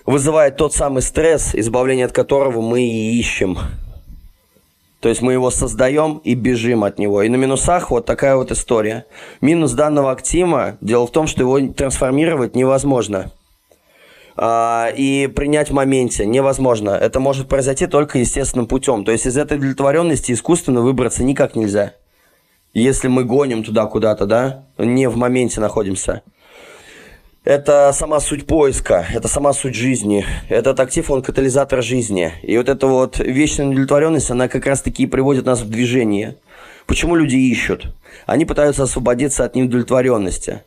вызывает 0.06 0.58
тот 0.58 0.74
самый 0.74 1.02
стресс, 1.02 1.56
избавление 1.56 2.06
от 2.08 2.12
которого 2.12 2.62
мы 2.62 2.82
и 2.82 3.18
ищем. 3.20 3.58
То 5.00 5.08
есть 5.08 5.22
мы 5.22 5.34
его 5.34 5.50
создаем 5.50 6.18
и 6.24 6.34
бежим 6.34 6.84
от 6.84 7.00
него. 7.00 7.22
И 7.22 7.30
на 7.30 7.38
минусах 7.38 7.90
вот 7.90 8.06
такая 8.06 8.36
вот 8.36 8.52
история. 8.52 9.06
Минус 9.40 9.72
данного 9.72 10.12
актива, 10.12 10.78
дело 10.82 11.08
в 11.08 11.12
том, 11.12 11.26
что 11.26 11.42
его 11.42 11.74
трансформировать 11.74 12.56
невозможно. 12.56 13.32
А, 14.36 14.90
и 14.96 15.28
принять 15.28 15.70
в 15.70 15.74
моменте 15.74 16.26
невозможно. 16.26 16.92
Это 16.92 17.20
может 17.22 17.48
произойти 17.48 17.88
только 17.88 18.20
естественным 18.20 18.68
путем. 18.68 19.06
То 19.06 19.12
есть 19.14 19.26
из 19.26 19.38
этой 19.38 19.58
удовлетворенности 19.58 20.34
искусственно 20.34 20.82
выбраться 20.82 21.24
никак 21.24 21.56
нельзя. 21.56 21.94
Если 22.74 23.08
мы 23.08 23.24
гоним 23.24 23.64
туда 23.64 23.86
куда-то, 23.86 24.26
да, 24.26 24.66
не 24.78 25.08
в 25.08 25.16
моменте 25.16 25.62
находимся. 25.62 26.24
Это 27.46 27.92
сама 27.94 28.20
суть 28.20 28.46
поиска, 28.46 29.08
это 29.14 29.30
сама 29.30 29.54
суть 29.54 29.74
жизни. 29.74 30.26
Этот 30.50 30.78
актив, 30.82 31.10
он 31.10 31.22
катализатор 31.22 31.82
жизни. 31.82 32.34
И 32.44 32.58
вот 32.58 32.68
эта 32.68 32.86
вот 32.86 33.20
вечная 33.20 33.68
удовлетворенность, 33.68 34.30
она 34.30 34.50
как 34.50 34.66
раз-таки 34.66 35.04
и 35.04 35.08
приводит 35.08 35.46
нас 35.46 35.62
в 35.62 35.70
движение. 35.70 36.36
Почему 36.86 37.16
люди 37.16 37.38
ищут? 37.38 37.94
Они 38.26 38.44
пытаются 38.44 38.84
освободиться 38.84 39.46
от 39.46 39.56
неудовлетворенности. 39.56 40.64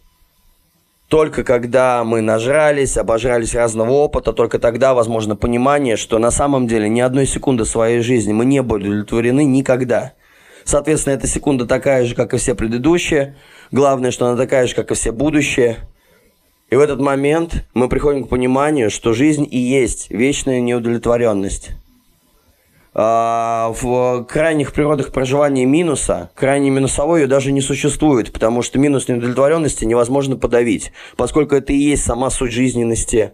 Только 1.09 1.45
когда 1.45 2.05
мы 2.05 2.23
нажрались, 2.23 2.97
обожрались 2.97 3.55
разного 3.55 3.91
опыта, 3.91 4.33
только 4.33 4.59
тогда 4.59 4.95
возможно 4.95 5.37
понимание, 5.37 5.97
что 5.97 6.19
на 6.19 6.31
самом 6.31 6.67
деле 6.67 6.88
ни 6.88 7.02
одной 7.02 7.26
секунды 7.26 7.67
своей 7.67 8.00
жизни 8.00 8.33
мы 8.33 8.47
не 8.47 8.62
были 8.62 8.88
удовлетворены 8.88 9.45
никогда. 9.45 10.14
Соответственно, 10.64 11.12
эта 11.12 11.26
секунда 11.26 11.67
такая 11.67 12.07
же, 12.07 12.14
как 12.14 12.33
и 12.33 12.38
все 12.38 12.55
предыдущие. 12.55 13.37
Главное, 13.73 14.11
что 14.11 14.26
она 14.26 14.38
такая 14.38 14.67
же, 14.67 14.75
как 14.75 14.91
и 14.91 14.95
все 14.95 15.12
будущие. 15.12 15.81
И 16.73 16.75
в 16.75 16.81
этот 16.81 17.00
момент 17.00 17.67
мы 17.75 17.87
приходим 17.87 18.25
к 18.25 18.31
пониманию, 18.31 18.91
что 18.91 19.12
жизнь 19.12 19.47
и 19.50 19.59
есть 19.59 20.09
вечная 20.09 20.59
неудовлетворенность. 20.62 21.73
А, 22.95 23.75
в 23.79 24.25
крайних 24.25 24.73
природах 24.73 25.12
проживания 25.12 25.67
минуса, 25.67 26.31
крайне 26.35 26.71
минусовой 26.71 27.21
ее 27.21 27.26
даже 27.26 27.52
не 27.52 27.61
существует, 27.61 28.33
потому 28.33 28.62
что 28.62 28.79
минус 28.79 29.07
неудовлетворенности 29.07 29.85
невозможно 29.85 30.38
подавить, 30.38 30.93
поскольку 31.19 31.57
это 31.57 31.75
и 31.75 31.76
есть 31.76 32.05
сама 32.05 32.31
суть 32.31 32.52
жизненности. 32.52 33.33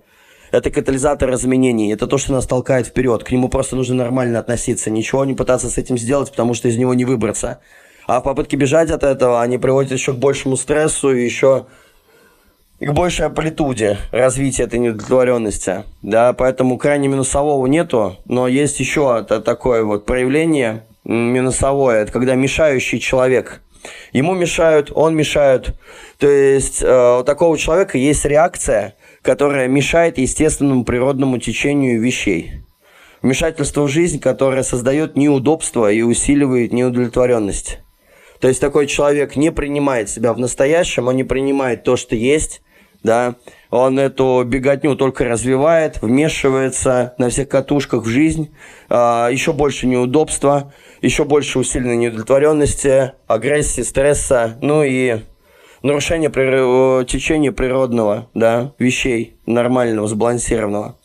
Это 0.50 0.72
катализатор 0.72 1.32
изменений, 1.34 1.92
это 1.92 2.08
то, 2.08 2.18
что 2.18 2.32
нас 2.32 2.44
толкает 2.44 2.88
вперед. 2.88 3.22
К 3.22 3.30
нему 3.30 3.48
просто 3.48 3.76
нужно 3.76 3.94
нормально 3.94 4.40
относиться, 4.40 4.90
ничего 4.90 5.24
не 5.24 5.34
пытаться 5.34 5.70
с 5.70 5.78
этим 5.78 5.96
сделать, 5.96 6.32
потому 6.32 6.54
что 6.54 6.66
из 6.66 6.76
него 6.76 6.92
не 6.92 7.04
выбраться. 7.04 7.60
А 8.08 8.18
в 8.18 8.24
попытке 8.24 8.56
бежать 8.56 8.90
от 8.90 9.04
этого 9.04 9.40
они 9.40 9.58
приводят 9.58 9.92
еще 9.92 10.12
к 10.12 10.16
большему 10.16 10.56
стрессу 10.56 11.14
и 11.14 11.22
еще 11.22 11.66
и 12.80 12.86
к 12.86 12.92
большей 12.92 13.26
амплитуде 13.26 13.98
развития 14.12 14.64
этой 14.64 14.78
неудовлетворенности. 14.78 15.84
Да, 16.02 16.32
поэтому 16.32 16.78
крайне 16.78 17.08
минусового 17.08 17.66
нету, 17.66 18.16
но 18.24 18.46
есть 18.46 18.78
еще 18.80 19.24
такое 19.24 19.84
вот 19.84 20.06
проявление 20.06 20.84
минусовое, 21.04 22.02
это 22.02 22.12
когда 22.12 22.34
мешающий 22.34 23.00
человек. 23.00 23.62
Ему 24.12 24.34
мешают, 24.34 24.92
он 24.94 25.14
мешает. 25.14 25.74
То 26.18 26.28
есть 26.28 26.82
э, 26.82 27.18
у 27.20 27.24
такого 27.24 27.56
человека 27.56 27.96
есть 27.96 28.24
реакция, 28.24 28.96
которая 29.22 29.68
мешает 29.68 30.18
естественному 30.18 30.84
природному 30.84 31.38
течению 31.38 32.00
вещей. 32.00 32.64
Вмешательство 33.22 33.82
в 33.82 33.88
жизнь, 33.88 34.20
которое 34.20 34.62
создает 34.62 35.16
неудобство 35.16 35.90
и 35.90 36.02
усиливает 36.02 36.72
неудовлетворенность. 36.72 37.78
То 38.40 38.48
есть 38.48 38.60
такой 38.60 38.86
человек 38.86 39.36
не 39.36 39.50
принимает 39.50 40.08
себя 40.10 40.32
в 40.32 40.38
настоящем, 40.38 41.08
он 41.08 41.16
не 41.16 41.24
принимает 41.24 41.82
то, 41.82 41.96
что 41.96 42.14
есть, 42.14 42.62
да, 43.02 43.36
он 43.70 43.98
эту 43.98 44.42
беготню 44.44 44.96
только 44.96 45.24
развивает, 45.24 46.02
вмешивается 46.02 47.14
на 47.18 47.28
всех 47.30 47.48
катушках 47.48 48.04
в 48.04 48.08
жизнь, 48.08 48.54
а, 48.88 49.28
еще 49.30 49.52
больше 49.52 49.86
неудобства, 49.86 50.72
еще 51.00 51.24
больше 51.24 51.58
усиленной 51.58 51.96
неудовлетворенности, 51.96 53.12
агрессии, 53.26 53.82
стресса, 53.82 54.58
ну 54.60 54.82
и 54.82 55.20
нарушение 55.82 56.30
течения 57.04 57.52
природного, 57.52 58.28
да, 58.34 58.72
вещей 58.78 59.36
нормального, 59.46 60.08
сбалансированного. 60.08 60.98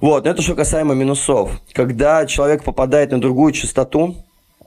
Вот, 0.00 0.26
это 0.26 0.42
что 0.42 0.54
касаемо 0.54 0.94
минусов. 0.94 1.50
Когда 1.72 2.26
человек 2.26 2.64
попадает 2.64 3.12
на 3.12 3.20
другую 3.20 3.52
частоту, 3.52 4.16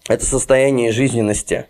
это 0.08 0.26
состояние 0.26 0.92
жизненности. 0.92 1.68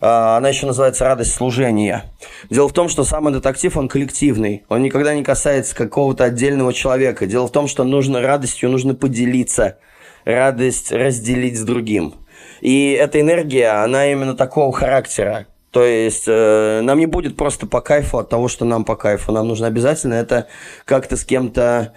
А, 0.00 0.36
она 0.36 0.48
еще 0.48 0.66
называется 0.66 1.04
радость 1.04 1.34
служения. 1.34 2.04
Дело 2.50 2.68
в 2.68 2.72
том, 2.72 2.88
что 2.88 3.04
сам 3.04 3.28
этот 3.28 3.46
актив, 3.46 3.76
он 3.76 3.88
коллективный. 3.88 4.64
Он 4.68 4.82
никогда 4.82 5.14
не 5.14 5.24
касается 5.24 5.74
какого-то 5.74 6.24
отдельного 6.24 6.72
человека. 6.72 7.26
Дело 7.26 7.48
в 7.48 7.52
том, 7.52 7.66
что 7.68 7.84
нужно 7.84 8.20
радостью, 8.20 8.70
нужно 8.70 8.94
поделиться. 8.94 9.78
Радость 10.24 10.92
разделить 10.92 11.58
с 11.58 11.62
другим. 11.62 12.14
И 12.60 12.92
эта 12.92 13.20
энергия, 13.20 13.82
она 13.82 14.10
именно 14.10 14.34
такого 14.34 14.72
характера. 14.72 15.46
То 15.70 15.84
есть 15.84 16.24
э, 16.26 16.80
нам 16.82 16.98
не 16.98 17.06
будет 17.06 17.36
просто 17.36 17.66
по 17.66 17.80
кайфу 17.80 18.18
от 18.18 18.28
того, 18.28 18.48
что 18.48 18.64
нам 18.64 18.84
по 18.84 18.96
кайфу. 18.96 19.32
Нам 19.32 19.48
нужно 19.48 19.66
обязательно 19.66 20.14
это 20.14 20.46
как-то 20.84 21.16
с 21.16 21.24
кем-то 21.24 21.92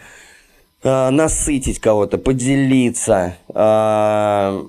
э, 0.83 1.09
насытить 1.09 1.79
кого-то, 1.79 2.17
поделиться, 2.17 3.37
э, 3.47 4.63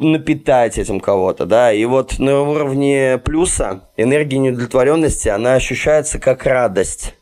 напитать 0.00 0.78
этим 0.78 1.00
кого-то, 1.00 1.46
да. 1.46 1.72
И 1.72 1.84
вот 1.84 2.18
на 2.18 2.42
уровне 2.42 3.20
плюса 3.24 3.88
энергия 3.96 4.38
неудовлетворенности, 4.38 5.28
она 5.28 5.54
ощущается 5.54 6.18
как 6.18 6.46
радость 6.46 7.14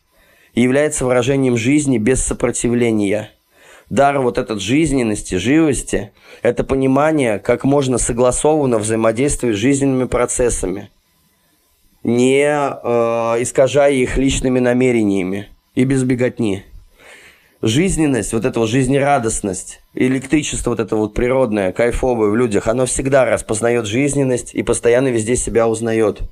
и 0.55 0.63
является 0.63 1.05
выражением 1.05 1.57
жизни 1.57 1.99
без 1.99 2.23
сопротивления 2.25 3.31
дар 3.91 4.21
вот 4.21 4.39
этот 4.39 4.63
жизненности, 4.63 5.35
живости, 5.35 6.13
это 6.43 6.65
понимание, 6.65 7.39
как 7.39 7.65
можно 7.65 7.99
согласованно 7.99 8.79
взаимодействовать 8.79 9.57
с 9.57 9.59
жизненными 9.59 10.07
процессами, 10.07 10.91
не 12.05 12.45
э, 12.47 13.43
искажая 13.43 13.93
их 13.93 14.17
личными 14.17 14.61
намерениями 14.61 15.49
и 15.75 15.85
без 15.85 16.05
беготни. 16.05 16.65
Жизненность, 17.63 18.33
вот 18.33 18.47
эта 18.47 18.59
вот 18.59 18.71
жизнерадостность, 18.71 19.83
электричество 19.93 20.71
вот 20.71 20.81
это 20.81 20.97
вот 20.97 21.13
природное, 21.13 21.73
кайфовое 21.73 22.31
в 22.31 22.37
людях, 22.37 22.69
оно 22.69 22.87
всегда 22.87 23.27
распознает 23.27 23.85
жизненность 23.85 24.55
и 24.55 24.63
постоянно 24.63 25.09
везде 25.09 25.37
себя 25.37 25.69
узнает. 25.69 26.23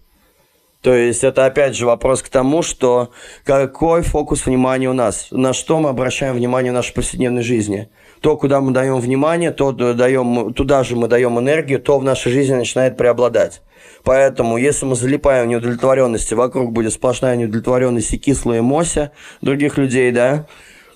То 0.81 0.95
есть 0.95 1.25
это 1.25 1.45
опять 1.45 1.77
же 1.77 1.85
вопрос 1.85 2.23
к 2.23 2.31
тому, 2.31 2.63
что 2.63 3.11
какой 3.45 4.03
фокус 4.03 4.47
внимания 4.47 4.89
у 4.89 4.95
нас, 4.95 5.29
на 5.31 5.53
что 5.53 5.81
мы 5.81 5.91
обращаем 5.91 6.35
внимание 6.37 6.73
в 6.73 6.77
нашей 6.77 6.95
повседневной 6.95 7.43
жизни. 7.43 7.91
То, 8.21 8.39
куда 8.39 8.63
мы 8.63 8.73
даем 8.73 8.99
внимание, 8.99 9.51
то 9.51 9.73
даем, 9.73 10.55
туда 10.55 10.83
же 10.83 10.97
мы 10.97 11.09
даем 11.09 11.39
энергию, 11.39 11.79
то 11.79 11.99
в 11.99 12.05
нашей 12.05 12.33
жизни 12.33 12.55
начинает 12.55 12.97
преобладать. 12.97 13.61
Поэтому, 14.03 14.57
если 14.57 14.87
мы 14.87 14.95
залипаем 14.95 15.47
в 15.47 15.49
неудовлетворенности, 15.49 16.35
вокруг 16.35 16.73
будет 16.73 16.93
сплошная 16.93 17.37
неудовлетворенность 17.37 18.13
и 18.13 18.19
кислая 18.19 18.63
мося 18.63 19.11
других 19.43 19.77
людей, 19.79 20.11
да, 20.13 20.47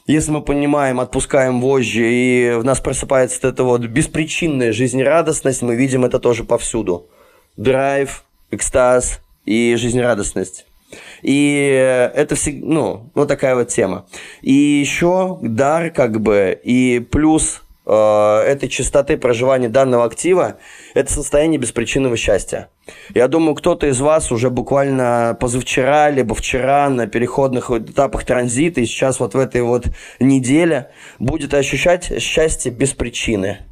если 0.06 0.30
мы 0.30 0.42
понимаем, 0.42 1.00
отпускаем 1.00 1.60
вожжи, 1.60 2.10
и 2.10 2.52
в 2.54 2.64
нас 2.64 2.80
просыпается 2.80 3.38
вот 3.42 3.52
эта 3.52 3.64
вот 3.64 3.80
беспричинная 3.82 4.72
жизнерадостность, 4.72 5.62
мы 5.62 5.76
видим 5.76 6.04
это 6.04 6.18
тоже 6.18 6.44
повсюду. 6.44 7.06
Драйв, 7.56 8.24
экстаз, 8.50 9.20
и 9.44 9.74
жизнерадостность. 9.76 10.66
И 11.22 12.10
это 12.14 12.34
всегда, 12.34 12.66
ну, 12.66 13.10
вот 13.14 13.28
такая 13.28 13.54
вот 13.54 13.68
тема. 13.68 14.06
И 14.42 14.52
еще 14.52 15.38
дар, 15.40 15.90
как 15.90 16.20
бы, 16.20 16.58
и 16.62 16.98
плюс 17.00 17.62
э, 17.86 17.92
этой 17.92 18.68
частоты 18.68 19.16
проживания 19.16 19.68
данного 19.68 20.04
актива– 20.04 20.58
это 20.94 21.12
состояние 21.12 21.58
беспричинного 21.58 22.16
счастья. 22.16 22.68
Я 23.14 23.28
думаю, 23.28 23.54
кто-то 23.54 23.86
из 23.86 24.00
вас 24.00 24.32
уже 24.32 24.50
буквально 24.50 25.36
позавчера, 25.38 26.10
либо 26.10 26.34
вчера 26.34 26.88
на 26.88 27.06
переходных 27.06 27.70
этапах 27.70 28.24
транзита, 28.24 28.80
и 28.80 28.86
сейчас 28.86 29.20
вот 29.20 29.34
в 29.34 29.38
этой 29.38 29.62
вот 29.62 29.86
неделе 30.18 30.90
будет 31.18 31.54
ощущать 31.54 32.20
счастье 32.20 32.72
без 32.72 32.92
причины– 32.92 33.58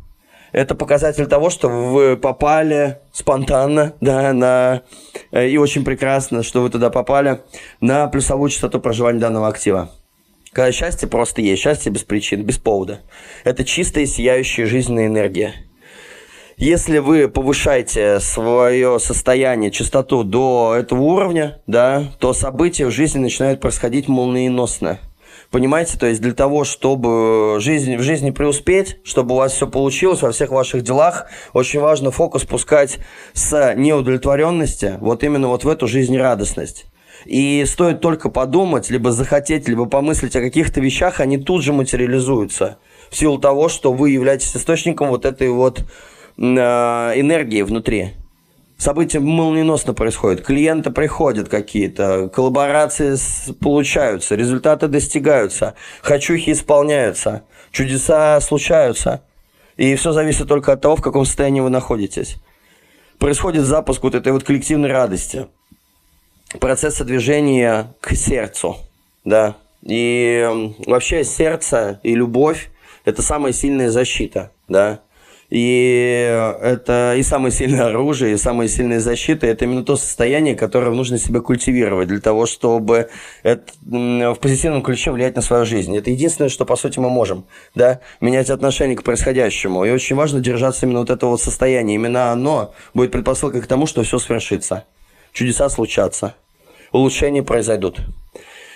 это 0.52 0.74
показатель 0.74 1.26
того, 1.26 1.50
что 1.50 1.68
вы 1.68 2.16
попали 2.16 2.98
спонтанно, 3.12 3.94
да, 4.00 4.32
на, 4.32 4.82
э, 5.30 5.48
и 5.48 5.56
очень 5.56 5.84
прекрасно, 5.84 6.42
что 6.42 6.62
вы 6.62 6.70
туда 6.70 6.90
попали, 6.90 7.40
на 7.80 8.08
плюсовую 8.08 8.50
частоту 8.50 8.80
проживания 8.80 9.20
данного 9.20 9.48
актива. 9.48 9.90
Когда 10.52 10.72
счастье 10.72 11.08
просто 11.08 11.42
есть, 11.42 11.62
счастье 11.62 11.92
без 11.92 12.02
причин, 12.02 12.42
без 12.42 12.58
повода. 12.58 13.00
Это 13.44 13.64
чистая, 13.64 14.06
сияющая 14.06 14.66
жизненная 14.66 15.06
энергия. 15.06 15.54
Если 16.60 16.98
вы 16.98 17.26
повышаете 17.28 18.20
свое 18.20 19.00
состояние, 19.00 19.70
частоту 19.70 20.24
до 20.24 20.74
этого 20.76 21.00
уровня, 21.00 21.62
да, 21.66 22.12
то 22.18 22.34
события 22.34 22.84
в 22.84 22.90
жизни 22.90 23.18
начинают 23.18 23.62
происходить 23.62 24.08
молниеносно. 24.08 24.98
Понимаете, 25.50 25.96
то 25.96 26.04
есть 26.04 26.20
для 26.20 26.34
того, 26.34 26.64
чтобы 26.64 27.56
жизнь, 27.60 27.96
в 27.96 28.02
жизни 28.02 28.30
преуспеть, 28.30 28.98
чтобы 29.04 29.36
у 29.36 29.38
вас 29.38 29.54
все 29.54 29.68
получилось 29.68 30.20
во 30.20 30.32
всех 30.32 30.50
ваших 30.50 30.82
делах, 30.82 31.28
очень 31.54 31.80
важно 31.80 32.10
фокус 32.10 32.44
пускать 32.44 32.98
с 33.32 33.72
неудовлетворенности 33.74 34.98
вот 35.00 35.24
именно 35.24 35.48
вот 35.48 35.64
в 35.64 35.68
эту 35.68 35.86
жизнерадостность. 35.86 36.84
И 37.24 37.64
стоит 37.66 38.02
только 38.02 38.28
подумать, 38.28 38.90
либо 38.90 39.12
захотеть, 39.12 39.66
либо 39.66 39.86
помыслить 39.86 40.36
о 40.36 40.42
каких-то 40.42 40.82
вещах, 40.82 41.20
они 41.20 41.38
тут 41.38 41.62
же 41.62 41.72
материализуются. 41.72 42.76
В 43.08 43.16
силу 43.16 43.38
того, 43.38 43.70
что 43.70 43.94
вы 43.94 44.10
являетесь 44.10 44.54
источником 44.54 45.08
вот 45.08 45.24
этой 45.24 45.48
вот 45.48 45.84
энергии 46.40 47.62
внутри 47.62 48.14
события 48.80 49.20
молниеносно 49.20 49.94
происходят. 49.94 50.42
Клиенты 50.42 50.90
приходят 50.90 51.48
какие-то, 51.48 52.28
коллаборации 52.28 53.16
получаются, 53.60 54.34
результаты 54.34 54.88
достигаются, 54.88 55.74
хочухи 56.02 56.52
исполняются, 56.52 57.42
чудеса 57.70 58.40
случаются. 58.40 59.22
И 59.76 59.94
все 59.94 60.12
зависит 60.12 60.48
только 60.48 60.72
от 60.72 60.80
того, 60.80 60.96
в 60.96 61.02
каком 61.02 61.24
состоянии 61.24 61.60
вы 61.60 61.70
находитесь. 61.70 62.36
Происходит 63.18 63.64
запуск 63.64 64.02
вот 64.02 64.14
этой 64.14 64.32
вот 64.32 64.44
коллективной 64.44 64.90
радости, 64.90 65.48
процесса 66.58 67.04
движения 67.04 67.94
к 68.00 68.14
сердцу, 68.14 68.78
да. 69.24 69.56
И 69.82 70.74
вообще 70.86 71.24
сердце 71.24 72.00
и 72.02 72.14
любовь– 72.14 72.70
это 73.04 73.22
самая 73.22 73.52
сильная 73.52 73.90
защита, 73.90 74.50
да. 74.68 75.00
И 75.50 76.52
это 76.62 77.16
и 77.18 77.24
самое 77.24 77.52
сильное 77.52 77.86
оружие, 77.86 78.34
и 78.34 78.36
самая 78.36 78.68
сильная 78.68 79.00
защита– 79.00 79.46
это 79.48 79.64
именно 79.64 79.84
то 79.84 79.96
состояние, 79.96 80.54
которое 80.54 80.92
нужно 80.92 81.18
себе 81.18 81.40
культивировать 81.40 82.06
для 82.06 82.20
того, 82.20 82.46
чтобы 82.46 83.08
это, 83.42 83.64
в 83.82 84.36
позитивном 84.36 84.82
ключе 84.82 85.10
влиять 85.10 85.34
на 85.34 85.42
свою 85.42 85.66
жизнь. 85.66 85.96
Это 85.96 86.10
единственное, 86.10 86.50
что, 86.50 86.64
по 86.64 86.76
сути, 86.76 87.00
мы 87.00 87.10
можем, 87.10 87.46
да, 87.74 88.00
менять 88.20 88.48
отношение 88.48 88.96
к 88.96 89.02
происходящему. 89.02 89.84
И 89.84 89.90
очень 89.90 90.14
важно 90.14 90.38
держаться 90.38 90.86
именно 90.86 91.00
вот 91.00 91.10
этого 91.10 91.30
вот 91.30 91.42
состояния. 91.42 91.96
Именно 91.96 92.30
оно 92.30 92.72
будет 92.94 93.10
предпосылкой 93.10 93.60
к 93.60 93.66
тому, 93.66 93.86
что 93.86 94.04
все 94.04 94.20
свершится. 94.20 94.84
Чудеса 95.32 95.68
случатся. 95.68 96.34
Улучшения 96.92 97.42
произойдут. 97.42 98.00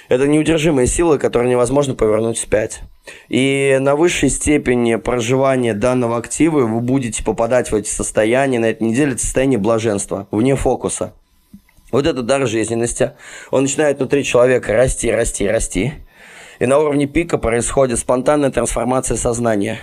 Это 0.08 0.26
неудержимая 0.26 0.86
сила, 0.86 1.18
которую 1.18 1.50
невозможно 1.50 1.94
повернуть 1.94 2.36
вспять. 2.36 2.82
И 3.28 3.76
на 3.80 3.96
высшей 3.96 4.28
степени 4.30 4.96
проживания 4.96 5.74
данного 5.74 6.16
актива 6.16 6.60
вы 6.60 6.80
будете 6.80 7.22
попадать 7.22 7.70
в 7.70 7.74
эти 7.74 7.88
состояния, 7.88 8.58
на 8.58 8.66
этой 8.66 8.84
неделе 8.84 9.12
это 9.12 9.20
состояние 9.20 9.58
блаженства, 9.58 10.26
вне 10.30 10.56
фокуса. 10.56 11.12
Вот 11.92 12.06
этот 12.06 12.26
дар 12.26 12.46
жизненности, 12.46 13.12
он 13.50 13.62
начинает 13.62 13.98
внутри 13.98 14.24
человека 14.24 14.72
расти, 14.72 15.10
расти, 15.10 15.46
расти. 15.46 15.92
И 16.58 16.66
на 16.66 16.78
уровне 16.78 17.06
пика 17.06 17.38
происходит 17.38 17.98
спонтанная 17.98 18.50
трансформация 18.50 19.16
сознания. 19.16 19.78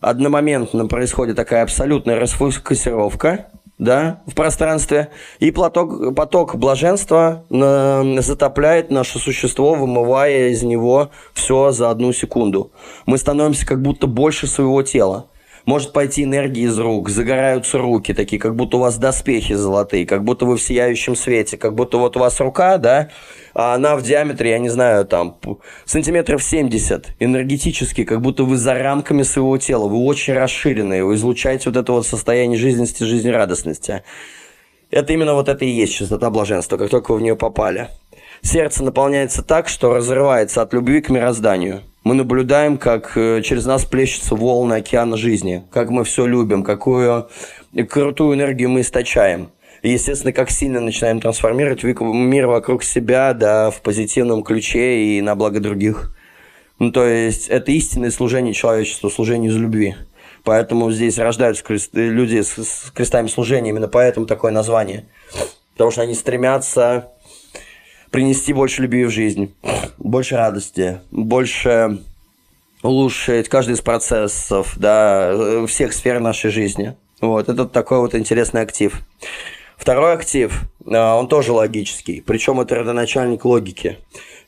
Одномоментно 0.00 0.86
происходит 0.86 1.36
такая 1.36 1.62
абсолютная 1.62 2.18
расфокусировка, 2.20 3.48
да, 3.78 4.22
в 4.26 4.34
пространстве, 4.34 5.10
и 5.38 5.50
поток, 5.50 6.14
поток 6.14 6.56
блаженства 6.56 7.44
э, 7.50 8.20
затопляет 8.20 8.90
наше 8.90 9.18
существо, 9.18 9.74
вымывая 9.74 10.48
из 10.48 10.62
него 10.62 11.10
все 11.34 11.72
за 11.72 11.90
одну 11.90 12.12
секунду. 12.12 12.72
Мы 13.04 13.18
становимся 13.18 13.66
как 13.66 13.82
будто 13.82 14.06
больше 14.06 14.46
своего 14.46 14.82
тела 14.82 15.28
может 15.66 15.92
пойти 15.92 16.22
энергия 16.22 16.62
из 16.62 16.78
рук, 16.78 17.10
загораются 17.10 17.78
руки, 17.78 18.14
такие, 18.14 18.40
как 18.40 18.54
будто 18.54 18.76
у 18.76 18.80
вас 18.80 18.96
доспехи 18.96 19.54
золотые, 19.54 20.06
как 20.06 20.22
будто 20.24 20.46
вы 20.46 20.56
в 20.56 20.62
сияющем 20.62 21.16
свете, 21.16 21.58
как 21.58 21.74
будто 21.74 21.98
вот 21.98 22.16
у 22.16 22.20
вас 22.20 22.40
рука, 22.40 22.78
да, 22.78 23.10
а 23.52 23.74
она 23.74 23.96
в 23.96 24.02
диаметре, 24.02 24.50
я 24.50 24.58
не 24.58 24.68
знаю, 24.68 25.04
там, 25.04 25.38
сантиметров 25.84 26.42
70, 26.42 27.16
энергетически, 27.18 28.04
как 28.04 28.22
будто 28.22 28.44
вы 28.44 28.56
за 28.56 28.74
рамками 28.74 29.24
своего 29.24 29.58
тела, 29.58 29.88
вы 29.88 29.98
очень 29.98 30.34
расширенные, 30.34 31.04
вы 31.04 31.16
излучаете 31.16 31.68
вот 31.68 31.76
это 31.76 31.92
вот 31.92 32.06
состояние 32.06 32.58
жизненности, 32.58 33.02
жизнерадостности. 33.02 34.04
Это 34.92 35.12
именно 35.12 35.34
вот 35.34 35.48
это 35.48 35.64
и 35.64 35.68
есть 35.68 35.94
частота 35.94 36.30
блаженства, 36.30 36.76
как 36.76 36.90
только 36.90 37.10
вы 37.10 37.18
в 37.18 37.22
нее 37.22 37.34
попали. 37.34 37.88
Сердце 38.40 38.84
наполняется 38.84 39.42
так, 39.42 39.66
что 39.68 39.92
разрывается 39.92 40.62
от 40.62 40.72
любви 40.72 41.00
к 41.00 41.08
мирозданию– 41.08 41.82
мы 42.06 42.14
наблюдаем, 42.14 42.78
как 42.78 43.16
э, 43.16 43.42
через 43.42 43.66
нас 43.66 43.84
плещутся 43.84 44.36
волны 44.36 44.74
океана 44.74 45.16
жизни, 45.16 45.64
как 45.72 45.90
мы 45.90 46.04
все 46.04 46.24
любим, 46.24 46.62
какую 46.62 47.28
крутую 47.88 48.36
энергию 48.36 48.70
мы 48.70 48.82
источаем. 48.82 49.50
И, 49.82 49.90
естественно, 49.90 50.32
как 50.32 50.48
сильно 50.52 50.78
начинаем 50.78 51.20
трансформировать 51.20 51.82
мир 51.82 52.46
вокруг 52.46 52.84
себя, 52.84 53.34
да, 53.34 53.72
в 53.72 53.82
позитивном 53.82 54.44
ключе 54.44 55.00
и 55.00 55.20
на 55.20 55.34
благо 55.34 55.58
других. 55.58 56.16
Ну, 56.78 56.92
то 56.92 57.04
есть 57.04 57.48
это 57.48 57.72
истинное 57.72 58.12
служение 58.12 58.54
человечеству, 58.54 59.10
служение 59.10 59.50
из 59.50 59.56
любви. 59.56 59.96
Поэтому 60.44 60.92
здесь 60.92 61.18
рождаются 61.18 61.64
люди 61.92 62.40
с 62.40 62.92
крестами 62.94 63.26
служения, 63.26 63.70
именно 63.70 63.88
поэтому 63.88 64.26
такое 64.26 64.52
название. 64.52 65.06
Потому 65.72 65.90
что 65.90 66.02
они 66.02 66.14
стремятся 66.14 67.08
принести 68.10 68.52
больше 68.52 68.82
любви 68.82 69.04
в 69.04 69.10
жизнь, 69.10 69.54
больше 69.98 70.36
радости, 70.36 71.00
больше 71.10 71.98
улучшить 72.82 73.48
каждый 73.48 73.74
из 73.74 73.80
процессов, 73.80 74.74
да, 74.76 75.66
всех 75.66 75.92
сфер 75.92 76.20
нашей 76.20 76.50
жизни. 76.50 76.96
Вот, 77.20 77.48
это 77.48 77.64
такой 77.66 77.98
вот 77.98 78.14
интересный 78.14 78.60
актив. 78.60 79.00
Второй 79.76 80.14
актив, 80.14 80.62
а, 80.86 81.16
он 81.16 81.28
тоже 81.28 81.52
логический, 81.52 82.22
причем 82.24 82.60
это 82.60 82.74
родоначальник 82.76 83.44
логики. 83.44 83.98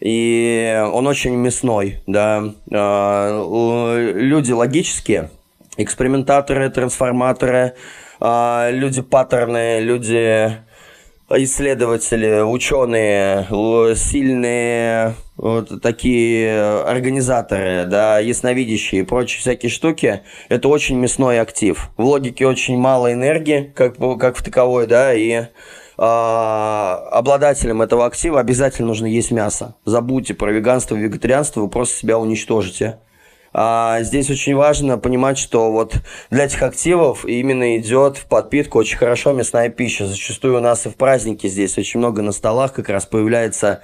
И 0.01 0.81
он 0.93 1.07
очень 1.07 1.35
мясной, 1.35 2.03
да. 2.07 2.55
А, 2.73 4.13
люди 4.15 4.53
логические, 4.53 5.31
экспериментаторы, 5.77 6.71
трансформаторы, 6.71 7.75
люди 8.21 9.01
паттерны, 9.01 9.81
люди 9.81 10.59
исследователи, 11.31 12.41
ученые, 12.41 13.47
сильные 13.97 15.15
вот 15.37 15.81
такие 15.83 16.83
организаторы, 16.83 17.85
да, 17.87 18.19
ясновидящие 18.19 19.03
и 19.03 19.05
прочие 19.05 19.41
всякие 19.41 19.71
штуки, 19.71 20.23
это 20.49 20.69
очень 20.69 20.97
мясной 20.97 21.41
актив. 21.41 21.91
В 21.97 22.05
логике 22.05 22.47
очень 22.47 22.77
мало 22.77 23.13
энергии, 23.13 23.73
как, 23.75 23.97
как 24.19 24.37
в 24.37 24.43
таковой, 24.43 24.87
да, 24.87 25.15
и 25.15 25.47
а, 25.97 27.09
обладателям 27.11 27.83
этого 27.83 28.07
актива 28.07 28.41
обязательно 28.41 28.89
нужно 28.89 29.07
есть 29.07 29.31
мясо. 29.31 29.75
Забудьте 29.85 30.35
про 30.35 30.51
веганство 30.51 30.95
вегетарианство, 30.95 31.61
вы 31.61 31.69
просто 31.69 31.99
себя 31.99 32.19
уничтожите. 32.19 32.99
А 33.53 34.03
здесь 34.03 34.31
очень 34.31 34.55
важно 34.55 34.99
понимать, 34.99 35.39
что 35.39 35.73
вот 35.73 35.95
для 36.31 36.45
этих 36.45 36.63
активов 36.63 37.25
именно 37.25 37.79
идет 37.79 38.19
в 38.19 38.27
подпитку 38.27 38.79
очень 38.79 38.99
хорошо 38.99 39.33
мясная 39.33 39.71
пища. 39.71 40.07
Зачастую 40.07 40.59
у 40.59 40.61
нас 40.61 40.87
и 40.87 40.91
в 40.91 40.97
праздники 40.97 41.47
здесь 41.47 41.79
очень 41.79 41.99
много 41.99 42.23
на 42.23 42.33
столах 42.33 42.73
как 42.73 42.89
раз 42.89 43.07
появляется 43.07 43.83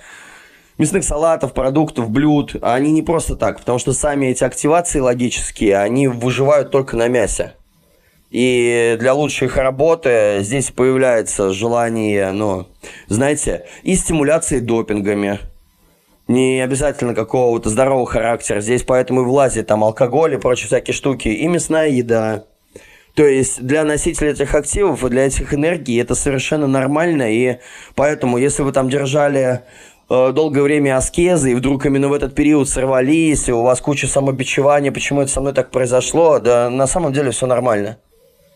мясных 0.76 1.04
салатов, 1.04 1.54
продуктов, 1.54 2.10
блюд. 2.10 2.56
А 2.60 2.74
они 2.74 2.92
не 2.92 3.02
просто 3.02 3.36
так, 3.36 3.60
потому 3.60 3.78
что 3.78 3.92
сами 3.92 4.26
эти 4.26 4.44
активации 4.44 5.00
логические, 5.00 5.78
они 5.78 6.08
выживают 6.08 6.70
только 6.70 6.96
на 6.96 7.08
мясе. 7.08 7.54
И 8.30 8.96
для 8.98 9.14
лучшей 9.14 9.46
их 9.46 9.56
работы 9.56 10.38
здесь 10.40 10.70
появляется 10.72 11.52
желание, 11.52 12.32
ну, 12.32 12.66
знаете, 13.06 13.64
и 13.82 13.94
стимуляции 13.94 14.58
допингами– 14.58 15.38
не 16.28 16.60
обязательно 16.60 17.14
какого-то 17.14 17.68
здорового 17.68 18.06
характера. 18.06 18.60
Здесь 18.60 18.82
поэтому 18.82 19.22
и 19.22 19.24
влазит 19.24 19.66
там 19.66 19.84
алкоголь 19.84 20.34
и 20.34 20.38
прочие 20.38 20.68
всякие 20.68 20.94
штуки, 20.94 21.28
и 21.28 21.46
мясная 21.46 21.88
еда. 21.88 22.44
То 23.14 23.24
есть 23.24 23.62
для 23.64 23.84
носителей 23.84 24.32
этих 24.32 24.54
активов 24.54 25.04
и 25.04 25.08
для 25.08 25.26
этих 25.26 25.54
энергий 25.54 26.00
это 26.00 26.14
совершенно 26.14 26.66
нормально, 26.66 27.32
и 27.32 27.58
поэтому 27.94 28.38
если 28.38 28.62
вы 28.62 28.72
там 28.72 28.88
держали 28.88 29.60
э, 30.10 30.32
долгое 30.32 30.62
время 30.62 30.96
аскезы, 30.96 31.52
и 31.52 31.54
вдруг 31.54 31.86
именно 31.86 32.08
в 32.08 32.12
этот 32.12 32.34
период 32.34 32.68
сорвались, 32.68 33.48
и 33.48 33.52
у 33.52 33.62
вас 33.62 33.80
куча 33.80 34.08
самобичевания, 34.08 34.90
почему 34.90 35.20
это 35.20 35.30
со 35.30 35.40
мной 35.40 35.52
так 35.52 35.70
произошло, 35.70 36.40
да 36.40 36.68
на 36.70 36.88
самом 36.88 37.12
деле 37.12 37.30
все 37.30 37.46
нормально. 37.46 37.98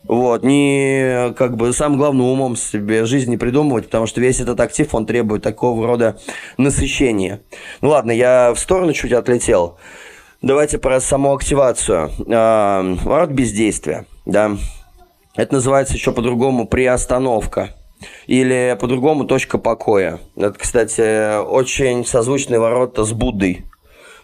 Вот, 0.09 0.43
не 0.43 1.35
как 1.35 1.57
бы 1.57 1.71
самым 1.75 1.99
главным 1.99 2.27
умом 2.27 2.57
себе 2.57 3.05
жизнь 3.05 3.31
не 3.31 3.37
придумывать, 3.37 3.85
потому 3.85 4.07
что 4.07 4.23
весь 4.23 4.41
этот 4.41 4.59
актив, 4.59 4.93
он 4.95 5.05
требует 5.05 5.43
такого 5.43 5.87
рода 5.87 6.19
насыщения. 6.57 7.43
Ну 7.83 7.91
ладно, 7.91 8.11
я 8.11 8.55
в 8.55 8.59
сторону 8.59 8.95
чуть 8.95 9.13
отлетел. 9.13 9.77
Давайте 10.41 10.79
про 10.79 11.01
саму 11.03 11.35
активацию. 11.35 12.11
А, 12.27 12.83
ворот 13.03 13.31
бездействия, 13.31 14.07
да. 14.25 14.53
Это 15.37 15.55
называется 15.55 15.95
еще 15.95 16.13
по-другому 16.13 16.67
приостановка. 16.67 17.75
Или 18.27 18.79
по-другому 18.81 19.25
точка 19.25 19.59
покоя. 19.59 20.21
Это, 20.37 20.59
кстати, 20.59 21.39
очень 21.43 22.07
созвучные 22.07 22.61
ворота 22.61 23.05
с 23.05 23.13
Буддой. 23.13 23.67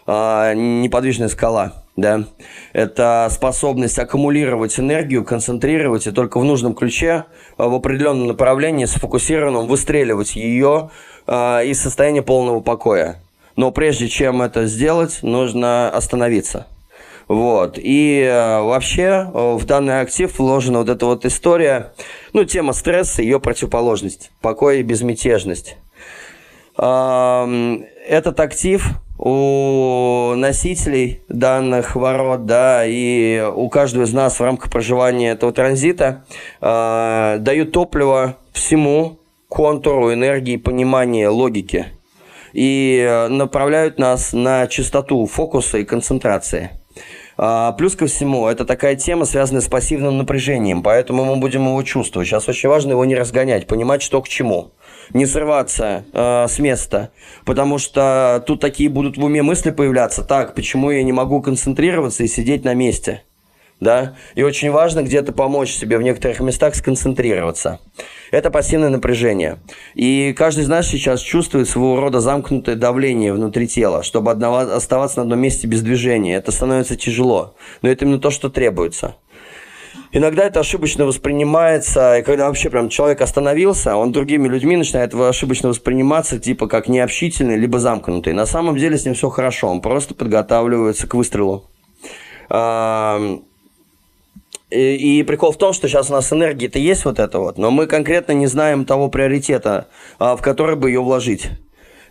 А, 0.07 0.53
неподвижная 0.55 1.27
скала 1.27 1.84
да, 1.95 2.25
это 2.73 3.29
способность 3.31 3.97
аккумулировать 3.99 4.77
энергию, 4.79 5.23
концентрировать 5.23 6.07
и 6.07 6.11
только 6.11 6.39
в 6.39 6.43
нужном 6.43 6.75
ключе, 6.75 7.25
а, 7.57 7.69
в 7.69 7.73
определенном 7.73 8.27
направлении, 8.27 8.85
сфокусированном, 8.85 9.67
выстреливать 9.67 10.35
ее 10.35 10.89
э, 11.25 11.65
из 11.65 11.81
состояния 11.81 12.21
полного 12.21 12.59
покоя. 12.59 13.21
Но 13.55 13.71
прежде 13.71 14.09
чем 14.09 14.41
это 14.41 14.65
сделать, 14.65 15.19
нужно 15.21 15.89
остановиться. 15.89 16.67
Вот. 17.29 17.79
И 17.81 18.21
э, 18.21 18.61
вообще 18.61 19.29
в 19.33 19.63
данный 19.65 20.01
актив 20.01 20.37
вложена 20.37 20.79
вот 20.79 20.89
эта 20.89 21.05
вот 21.05 21.25
история, 21.25 21.93
ну, 22.33 22.43
тема 22.43 22.73
стресса, 22.73 23.21
ее 23.21 23.39
противоположность, 23.39 24.31
покой 24.41 24.81
и 24.81 24.83
безмятежность. 24.83 25.77
Э, 26.77 27.77
этот 28.05 28.39
актив 28.41 28.85
у 29.17 30.33
носителей 30.35 31.21
данных 31.29 31.95
ворот, 31.95 32.45
да, 32.45 32.85
и 32.85 33.41
у 33.41 33.69
каждого 33.69 34.03
из 34.03 34.13
нас 34.13 34.39
в 34.39 34.43
рамках 34.43 34.71
проживания 34.71 35.31
этого 35.31 35.51
транзита 35.51 36.25
э, 36.61 37.37
дают 37.39 37.71
топливо 37.71 38.37
всему 38.51 39.19
контуру 39.47 40.13
энергии, 40.13 40.57
понимания, 40.57 41.29
логики 41.29 41.87
и 42.51 43.27
направляют 43.29 43.99
нас 43.99 44.31
на 44.33 44.67
частоту 44.67 45.25
фокуса 45.25 45.77
и 45.77 45.83
концентрации. 45.83 46.71
А, 47.37 47.73
плюс 47.73 47.95
ко 47.95 48.05
всему, 48.05 48.47
это 48.47 48.63
такая 48.63 48.95
тема, 48.95 49.25
связанная 49.25 49.61
с 49.61 49.67
пассивным 49.67 50.17
напряжением, 50.17 50.81
поэтому 50.81 51.25
мы 51.25 51.35
будем 51.35 51.65
его 51.65 51.83
чувствовать. 51.83 52.27
Сейчас 52.27 52.47
очень 52.47 52.69
важно 52.69 52.91
его 52.91 53.03
не 53.03 53.15
разгонять, 53.15 53.67
понимать, 53.67 54.01
что 54.01 54.21
к 54.21 54.29
чему 54.29 54.71
не 55.13 55.25
срываться 55.25 56.05
э, 56.13 56.47
с 56.47 56.59
места, 56.59 57.11
потому 57.45 57.77
что 57.77 58.43
тут 58.45 58.59
такие 58.61 58.89
будут 58.89 59.17
в 59.17 59.23
уме 59.23 59.41
мысли 59.41 59.71
появляться. 59.71 60.23
Так, 60.23 60.55
почему 60.55 60.91
я 60.91 61.03
не 61.03 61.11
могу 61.11 61.41
концентрироваться 61.41 62.23
и 62.23 62.27
сидеть 62.27 62.63
на 62.63 62.73
месте? 62.73 63.23
Да? 63.79 64.15
И 64.35 64.43
очень 64.43 64.71
важно 64.71 65.03
где-то 65.03 65.33
помочь 65.33 65.71
себе 65.71 65.97
в 65.97 66.01
некоторых 66.01 66.39
местах 66.39 66.75
сконцентрироваться. 66.75 67.79
Это 68.31 68.49
пассивное 68.49 68.89
напряжение. 68.89 69.59
И 69.95 70.33
каждый 70.33 70.63
из 70.63 70.69
нас 70.69 70.87
сейчас 70.87 71.19
чувствует 71.19 71.67
своего 71.67 71.99
рода 71.99 72.21
замкнутое 72.21 72.75
давление 72.75 73.33
внутри 73.33 73.67
тела, 73.67 74.01
чтобы 74.01 74.31
одного, 74.31 74.59
оставаться 74.59 75.17
на 75.17 75.23
одном 75.23 75.39
месте 75.39 75.67
без 75.67 75.81
движения. 75.81 76.35
Это 76.35 76.51
становится 76.51 76.95
тяжело. 76.95 77.55
Но 77.81 77.89
это 77.89 78.05
именно 78.05 78.19
то, 78.19 78.31
что 78.31 78.49
требуется. 78.49 79.15
Иногда 80.15 80.45
это 80.45 80.61
ошибочно 80.61 81.05
воспринимается, 81.05 82.19
и 82.19 82.23
когда 82.23 82.47
вообще 82.47 82.69
прям 82.69 82.87
человек 82.87 83.19
остановился, 83.19 83.97
он 83.97 84.13
другими 84.13 84.47
людьми 84.47 84.77
начинает 84.77 85.13
ошибочно 85.13 85.67
восприниматься, 85.67 86.39
типа 86.39 86.67
как 86.67 86.87
необщительный, 86.87 87.57
либо 87.57 87.79
замкнутый. 87.79 88.31
На 88.31 88.45
самом 88.45 88.77
деле 88.77 88.97
с 88.97 89.03
ним 89.03 89.13
все 89.13 89.29
хорошо, 89.29 89.67
он 89.67 89.81
просто 89.81 90.15
подготавливается 90.15 91.05
к 91.05 91.15
выстрелу. 91.15 91.65
И, 94.71 95.19
и 95.19 95.23
прикол 95.23 95.51
в 95.51 95.57
том, 95.57 95.73
что 95.73 95.89
сейчас 95.89 96.09
у 96.09 96.13
нас 96.13 96.31
энергии-то 96.31 96.79
есть 96.79 97.03
вот 97.03 97.19
это 97.19 97.39
вот, 97.39 97.57
но 97.57 97.69
мы 97.69 97.85
конкретно 97.85 98.31
не 98.31 98.47
знаем 98.47 98.85
того 98.85 99.09
приоритета, 99.09 99.89
а, 100.17 100.37
в 100.37 100.41
который 100.41 100.77
бы 100.77 100.89
ее 100.91 101.01
вложить. 101.01 101.49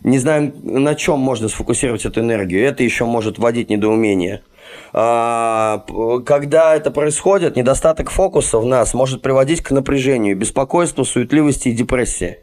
Не 0.03 0.19
знаем, 0.19 0.53
на 0.61 0.93
чем 0.93 1.17
можно 1.17 1.47
сфокусировать 1.47 2.05
эту 2.05 2.19
энергию. 2.19 2.63
Это 2.63 2.83
еще 2.83 3.05
может 3.05 3.39
вводить 3.39 3.71
недоумение. 3.71 4.43
А, 4.97 5.83
когда 6.25 6.73
это 6.73 6.89
происходит, 6.89 7.57
недостаток 7.57 8.09
фокуса 8.09 8.59
в 8.59 8.65
нас 8.65 8.93
может 8.93 9.21
приводить 9.21 9.59
к 9.59 9.71
напряжению, 9.71 10.37
беспокойству, 10.37 11.03
суетливости 11.03 11.67
и 11.67 11.73
депрессии. 11.73 12.37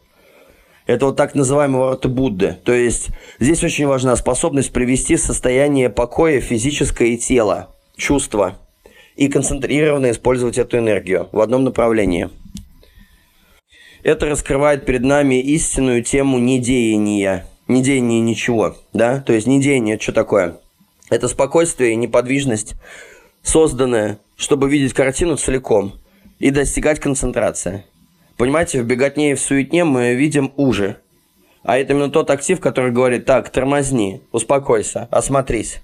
Это 0.84 1.06
вот 1.06 1.16
так 1.16 1.34
называемые 1.34 1.80
ворота 1.80 2.10
Будды. 2.10 2.58
То 2.62 2.74
есть 2.74 3.08
здесь 3.38 3.64
очень 3.64 3.86
важна 3.86 4.16
способность 4.16 4.70
привести 4.70 5.16
состояние 5.16 5.88
покоя 5.88 6.42
физическое 6.42 7.16
тело, 7.16 7.74
чувства, 7.96 8.58
и 9.16 9.28
концентрированно 9.28 10.10
использовать 10.10 10.58
эту 10.58 10.76
энергию 10.76 11.30
в 11.32 11.40
одном 11.40 11.64
направлении. 11.64 12.28
Это 14.02 14.26
раскрывает 14.26 14.84
перед 14.84 15.04
нами 15.04 15.40
истинную 15.40 16.02
тему 16.04 16.38
недеяния, 16.38 17.46
недеяния 17.66 18.20
ничего, 18.20 18.76
да, 18.92 19.20
то 19.20 19.32
есть 19.32 19.46
недеяние, 19.46 19.98
что 19.98 20.12
такое? 20.12 20.58
Это 21.12 21.28
спокойствие 21.28 21.92
и 21.92 21.96
неподвижность, 21.96 22.72
созданная, 23.42 24.18
чтобы 24.34 24.70
видеть 24.70 24.94
картину 24.94 25.36
целиком 25.36 25.92
и 26.38 26.50
достигать 26.50 27.00
концентрации. 27.00 27.84
Понимаете, 28.38 28.80
в 28.80 28.86
беготне 28.86 29.32
и 29.32 29.34
в 29.34 29.40
суетне 29.40 29.84
мы 29.84 30.14
видим 30.14 30.54
уже. 30.56 30.96
А 31.64 31.76
это 31.76 31.92
именно 31.92 32.10
тот 32.10 32.30
актив, 32.30 32.60
который 32.60 32.92
говорит, 32.92 33.26
так, 33.26 33.50
тормозни, 33.50 34.22
успокойся, 34.32 35.06
осмотрись. 35.10 35.82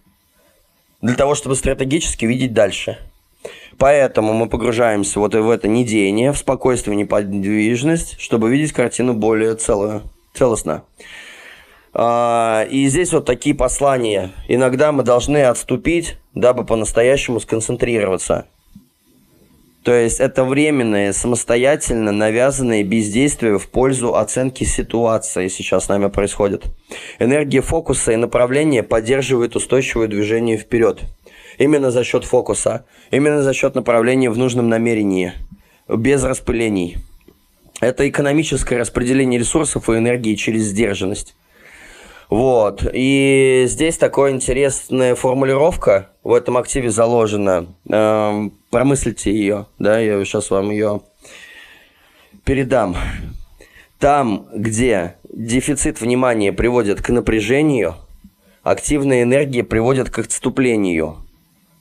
Для 1.02 1.14
того, 1.14 1.34
чтобы 1.34 1.56
стратегически 1.56 2.24
видеть 2.24 2.54
дальше. 2.54 2.96
Поэтому 3.76 4.32
мы 4.32 4.48
погружаемся 4.48 5.20
вот 5.20 5.34
в 5.34 5.50
это 5.50 5.68
недеяние, 5.68 6.32
в 6.32 6.38
спокойствие, 6.38 6.96
неподвижность, 6.96 8.18
чтобы 8.18 8.50
видеть 8.50 8.72
картину 8.72 9.12
более 9.12 9.56
целую, 9.56 10.04
целостно. 10.32 10.84
А, 12.00 12.64
и 12.70 12.87
здесь 12.87 13.12
вот 13.12 13.24
такие 13.24 13.56
послания. 13.56 14.30
Иногда 14.46 14.92
мы 14.92 15.02
должны 15.02 15.42
отступить, 15.42 16.16
дабы 16.32 16.64
по-настоящему 16.64 17.40
сконцентрироваться. 17.40 18.46
То 19.82 19.92
есть 19.92 20.20
это 20.20 20.44
временное, 20.44 21.12
самостоятельно 21.12 22.12
навязанное 22.12 22.84
бездействие 22.84 23.58
в 23.58 23.68
пользу 23.68 24.14
оценки 24.14 24.62
ситуации 24.62 25.48
сейчас 25.48 25.87
с 25.87 25.88
нами 25.88 26.06
происходит. 26.06 26.66
Энергия 27.18 27.62
фокуса 27.62 28.12
и 28.12 28.16
направления 28.16 28.84
поддерживает 28.84 29.56
устойчивое 29.56 30.06
движение 30.06 30.56
вперед. 30.56 31.00
Именно 31.58 31.90
за 31.90 32.04
счет 32.04 32.22
фокуса, 32.24 32.84
именно 33.11 33.42
за 33.42 33.52
счет 33.52 33.74
направления 33.74 34.30
в 34.30 34.38
нужном 34.38 34.68
намерении, 34.68 35.32
без 35.88 36.22
распылений. 36.22 36.98
Это 37.80 38.08
экономическое 38.08 38.78
распределение 38.78 39.40
ресурсов 39.40 39.90
и 39.90 39.94
энергии 39.94 40.37
через 40.37 40.62
сдержанность. 40.66 41.34
Вот. 42.30 42.86
И 42.92 43.64
здесь 43.66 43.96
такая 43.96 44.32
интересная 44.32 45.14
формулировка 45.14 46.10
в 46.22 46.34
этом 46.34 46.58
активе 46.58 46.90
заложена. 46.90 47.66
Эм, 47.88 48.52
промыслите 48.70 49.32
ее, 49.32 49.66
да, 49.78 49.98
я 49.98 50.22
сейчас 50.24 50.50
вам 50.50 50.70
ее 50.70 51.00
передам. 52.44 52.96
Там, 53.98 54.46
где 54.54 55.16
дефицит 55.32 56.00
внимания 56.00 56.52
приводит 56.52 57.00
к 57.00 57.08
напряжению, 57.08 57.94
активная 58.62 59.22
энергия 59.22 59.64
приводит 59.64 60.10
к 60.10 60.18
отступлению, 60.18 61.16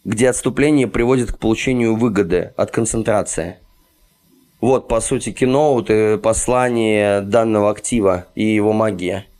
где 0.05 0.29
отступление 0.29 0.87
приводит 0.87 1.33
к 1.33 1.39
получению 1.39 1.95
выгоды 1.95 2.53
от 2.55 2.71
концентрации. 2.71 3.57
Вот, 4.61 4.87
по 4.87 5.01
сути, 5.01 5.31
кино, 5.31 5.73
вот, 5.73 5.91
послание 6.21 7.21
данного 7.21 7.69
актива 7.69 8.27
и 8.33 8.45
его 8.45 8.71
магия– 8.71 9.25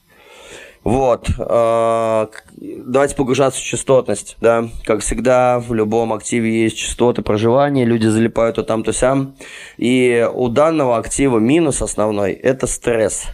вот. 0.87 1.29
Э, 1.37 2.27
давайте 2.55 3.13
погружаться 3.17 3.59
в 3.59 3.63
частотность, 3.63 4.37
да. 4.39 4.69
Как 4.85 5.01
всегда, 5.01 5.59
в 5.59 5.73
любом 5.73 6.13
активе 6.13 6.63
есть 6.63 6.77
частоты 6.77 7.21
проживания, 7.23 7.83
люди 7.83 8.07
залипают 8.07 8.55
то 8.55 8.63
там, 8.63 8.85
то 8.85 8.93
сям. 8.93 9.35
И 9.75 10.25
у 10.33 10.47
данного 10.47 10.95
актива 10.95 11.39
минус 11.39 11.81
основной– 11.81 12.31
это 12.31 12.67
стресс. 12.67 13.25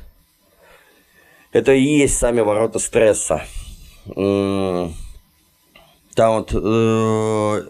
Это 1.52 1.74
и 1.74 1.84
есть 1.84 2.18
сами 2.18 2.42
ворота 2.42 2.80
стресса. 2.80 3.44
Там 4.06 4.96
вот 6.18 6.56
э, 6.56 7.62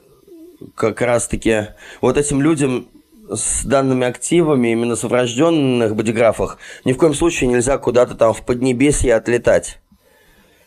как 0.76 1.02
раз-таки 1.02 1.68
вот 2.00 2.18
этим 2.18 2.42
людям 2.42 2.88
с 3.30 3.64
данными 3.66 4.06
активами, 4.06 4.70
именно 4.70 4.96
в 4.96 5.04
врожденных 5.04 5.96
бодиграфах, 5.96 6.58
ни 6.86 6.94
в 6.94 6.98
коем 6.98 7.14
случае 7.14 7.50
нельзя 7.50 7.78
куда-то 7.78 8.16
там 8.16 8.34
в 8.34 8.46
Поднебесье 8.46 9.16
отлетать. 9.16 9.80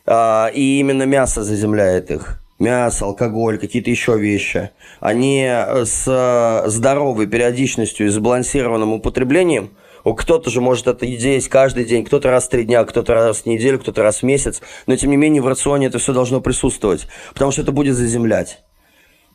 А, 0.07 0.51
и 0.55 0.79
именно 0.79 1.03
мясо 1.03 1.43
заземляет 1.43 2.11
их. 2.11 2.41
Мясо, 2.59 3.05
алкоголь, 3.05 3.59
какие-то 3.59 3.91
еще 3.91 4.19
вещи. 4.19 4.71
Они 5.01 5.47
с 5.47 6.65
здоровой 6.67 7.27
периодичностью 7.27 8.07
и 8.07 8.11
сбалансированным 8.11 8.95
употреблением 8.95 9.73
кто-то 10.15 10.51
же 10.51 10.61
может 10.61 10.87
это 10.87 11.05
есть 11.05 11.49
каждый 11.49 11.85
день, 11.85 12.05
кто-то 12.05 12.31
раз 12.31 12.47
в 12.47 12.51
три 12.51 12.65
дня, 12.65 12.85
кто-то 12.85 13.15
раз 13.15 13.39
в 13.39 13.47
неделю, 13.47 13.79
кто-то 13.79 14.03
раз 14.03 14.19
в 14.19 14.23
месяц. 14.23 14.61
Но 14.87 14.97
тем 14.97 15.11
не 15.11 15.17
менее 15.17 15.43
в 15.43 15.49
рационе 15.49 15.89
это 15.89 15.99
все 15.99 16.13
должно 16.13 16.41
присутствовать, 16.41 17.09
потому 17.33 17.51
что 17.51 17.63
это 17.63 17.73
будет 17.73 17.97
заземлять. 17.97 18.63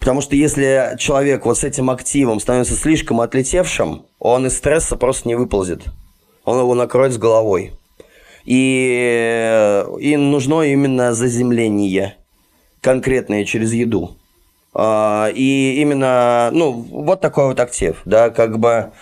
Потому 0.02 0.22
что 0.22 0.36
если 0.36 0.96
человек 0.98 1.46
вот 1.46 1.60
с 1.60 1.64
этим 1.64 1.92
активом 1.92 2.40
становится 2.40 2.74
слишком 2.74 3.22
отлетевшим, 3.22 4.04
он 4.18 4.48
из 4.48 4.58
стресса 4.58 4.96
просто 4.96 5.28
не 5.28 5.36
выползет. 5.36 5.84
Он 6.44 6.58
его 6.58 6.74
накроет 6.74 7.14
с 7.14 7.20
головой. 7.20 7.74
И, 8.44 9.86
и 10.00 10.18
нужно 10.18 10.64
именно 10.64 11.14
заземление 11.14 12.16
конкретное 12.82 13.46
через 13.46 13.74
еду. 13.74 14.18
А, 14.74 15.30
и 15.36 15.80
именно, 15.80 16.50
ну, 16.52 16.72
вот 16.72 17.22
такой 17.22 17.46
вот 17.46 17.60
актив, 17.60 18.02
да, 18.06 18.32
как 18.32 18.58
бы 18.58 18.94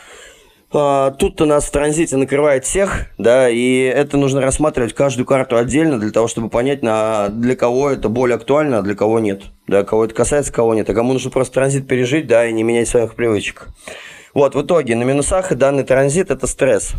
а, 0.72 1.12
тут 1.12 1.42
у 1.42 1.46
нас 1.46 1.66
в 1.66 1.72
транзите 1.72 2.16
накрывает 2.16 2.64
всех, 2.64 3.08
да, 3.18 3.50
и 3.50 3.82
это 3.82 4.18
нужно 4.18 4.42
рассматривать 4.42 4.94
каждую 4.94 5.26
карту 5.26 5.58
отдельно 5.58 6.00
для 6.00 6.12
того, 6.12 6.28
чтобы 6.28 6.50
понять, 6.50 6.84
на, 6.84 7.30
для 7.30 7.56
кого 7.56 7.90
это 7.90 8.08
более 8.10 8.36
актуально, 8.36 8.80
а 8.80 8.82
для 8.82 8.96
кого 8.96 9.20
нет. 9.20 9.44
Да, 9.68 9.84
кого 9.84 10.06
это 10.06 10.14
касается, 10.14 10.54
кого 10.54 10.76
нет. 10.76 10.90
А 10.90 10.94
кому 10.94 11.14
нужно 11.14 11.32
просто 11.32 11.56
транзит 11.56 11.88
пережить, 11.88 12.28
да, 12.28 12.46
и 12.46 12.54
не 12.54 12.64
менять 12.64 12.88
своих 12.88 13.16
привычек. 13.16 13.68
Вот, 14.34 14.54
в 14.54 14.62
итоге 14.62 14.96
на 14.96 15.04
минусах 15.04 15.54
данный 15.56 15.84
транзит– 15.84 16.30
это 16.32 16.46
стресс. 16.46 16.94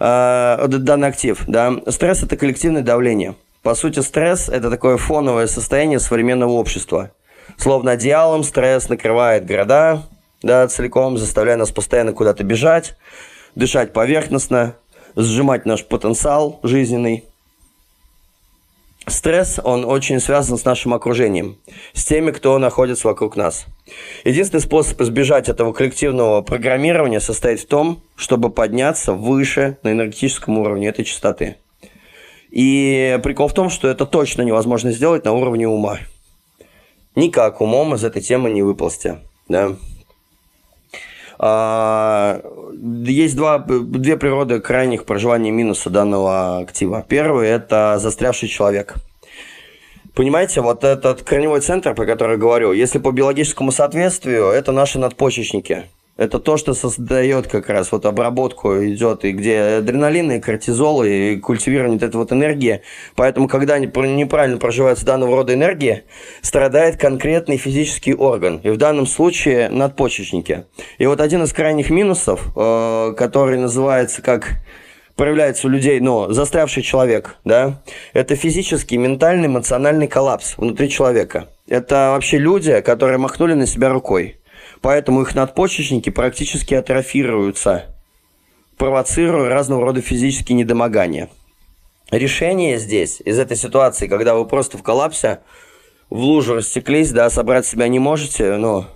Э, 0.00 0.66
данный 0.68 1.08
актив, 1.08 1.42
да. 1.46 1.74
Стресс– 1.88 2.22
это 2.24 2.36
коллективное 2.36 2.82
давление. 2.82 3.34
По 3.62 3.74
сути, 3.74 4.00
стресс– 4.00 4.48
это 4.52 4.70
такое 4.70 4.96
фоновое 4.96 5.46
состояние 5.46 6.00
современного 6.00 6.52
общества. 6.52 7.10
Словно 7.58 7.92
одеялом 7.92 8.42
стресс 8.42 8.88
накрывает 8.88 9.44
города, 9.44 10.02
да, 10.42 10.66
целиком, 10.68 11.18
заставляя 11.18 11.56
нас 11.56 11.70
постоянно 11.70 12.12
куда-то 12.12 12.44
бежать, 12.44 12.96
дышать 13.54 13.92
поверхностно, 13.92 14.76
сжимать 15.16 15.66
наш 15.66 15.84
потенциал 15.84 16.60
жизненный. 16.62 17.24
Стресс, 19.06 19.58
он 19.62 19.84
очень 19.84 20.20
связан 20.20 20.56
с 20.56 20.64
нашим 20.64 20.94
окружением, 20.94 21.58
с 21.92 22.04
теми, 22.04 22.30
кто 22.30 22.56
находится 22.58 23.08
вокруг 23.08 23.34
нас. 23.34 23.66
Единственный 24.24 24.60
способ 24.60 25.00
избежать 25.00 25.48
этого 25.48 25.72
коллективного 25.72 26.40
программирования 26.42 27.18
состоит 27.18 27.60
в 27.60 27.66
том, 27.66 28.02
чтобы 28.14 28.50
подняться 28.50 29.12
выше 29.12 29.76
на 29.82 29.90
энергетическом 29.90 30.56
уровне 30.58 30.86
этой 30.86 31.04
частоты. 31.04 31.56
И 32.50 33.18
прикол 33.24 33.48
в 33.48 33.54
том, 33.54 33.70
что 33.70 33.88
это 33.88 34.06
точно 34.06 34.42
невозможно 34.42 34.92
сделать 34.92 35.24
на 35.24 35.32
уровне 35.32 35.66
ума. 35.66 35.98
Никак 37.16 37.60
умом 37.60 37.94
из 37.94 38.04
этой 38.04 38.22
темы 38.22 38.50
не 38.50 38.62
выползти. 38.62 39.18
Да? 39.48 39.76
А, 41.38 42.40
есть 43.04 43.36
два, 43.36 43.58
две 43.58 44.16
природы 44.16 44.60
крайних 44.60 45.04
проживания 45.04 45.50
минуса 45.50 45.90
данного 45.90 46.58
актива. 46.58 47.04
Первый– 47.06 47.48
это 47.50 47.98
застрявший 47.98 48.48
человек. 48.48 48.94
Понимаете, 50.14 50.60
вот 50.60 50.84
этот 50.84 51.22
корневой 51.22 51.60
центр, 51.60 51.94
про 51.94 52.04
который 52.04 52.36
говорю, 52.36 52.72
если 52.72 52.98
по 52.98 53.12
биологическому 53.12 53.72
соответствию, 53.72 54.46
это 54.48 54.72
наши 54.72 54.98
надпочечники– 54.98 55.84
это 56.22 56.38
то, 56.38 56.56
что 56.56 56.72
создает 56.72 57.48
как 57.48 57.68
раз 57.68 57.90
вот 57.90 58.06
обработку 58.06 58.76
идет, 58.84 59.24
и 59.24 59.32
где 59.32 59.78
адреналин, 59.78 60.32
и 60.32 60.40
кортизол, 60.40 61.02
и 61.02 61.36
культивирование 61.36 61.98
вот 61.98 62.08
этой 62.08 62.16
вот 62.16 62.32
энергии. 62.32 62.82
Поэтому, 63.16 63.48
когда 63.48 63.78
неправильно 63.78 64.58
проживается 64.58 65.04
данного 65.04 65.36
рода 65.36 65.54
энергия, 65.54 66.04
страдает 66.40 66.96
конкретный 66.96 67.56
физический 67.56 68.14
орган. 68.14 68.58
И 68.58 68.70
в 68.70 68.76
данном 68.76 69.06
случае 69.06 69.68
надпочечники. 69.68 70.64
И 70.98 71.06
вот 71.06 71.20
один 71.20 71.42
из 71.42 71.52
крайних 71.52 71.90
минусов, 71.90 72.52
э, 72.54 73.14
который 73.16 73.58
называется 73.58 74.22
как 74.22 74.60
проявляется 75.16 75.66
у 75.66 75.70
людей, 75.70 75.98
ну, 76.00 76.30
застрявший 76.30 76.82
человек, 76.84 77.36
да, 77.44 77.82
это 78.12 78.36
физический, 78.36 78.96
ментальный, 78.96 79.48
эмоциональный 79.48 80.06
коллапс 80.06 80.56
внутри 80.56 80.88
человека. 80.88 81.48
Это 81.68 82.12
вообще 82.12 82.38
люди, 82.38 82.80
которые 82.80 83.18
махнули 83.18 83.54
на 83.54 83.66
себя 83.66 83.90
рукой 83.90 84.36
поэтому 84.82 85.22
их 85.22 85.34
надпочечники 85.34 86.10
практически 86.10 86.74
атрофируются, 86.74 87.94
провоцируя 88.76 89.48
разного 89.48 89.86
рода 89.86 90.02
физические 90.02 90.58
недомогания. 90.58 91.30
Решение 92.10 92.78
здесь, 92.78 93.22
из 93.24 93.38
этой 93.38 93.56
ситуации, 93.56 94.08
когда 94.08 94.34
вы 94.34 94.44
просто 94.44 94.76
в 94.76 94.82
коллапсе, 94.82 95.40
в 96.10 96.18
лужу 96.18 96.56
растеклись, 96.56 97.10
да, 97.10 97.30
собрать 97.30 97.64
себя 97.64 97.88
не 97.88 97.98
можете, 97.98 98.56
но 98.56 98.86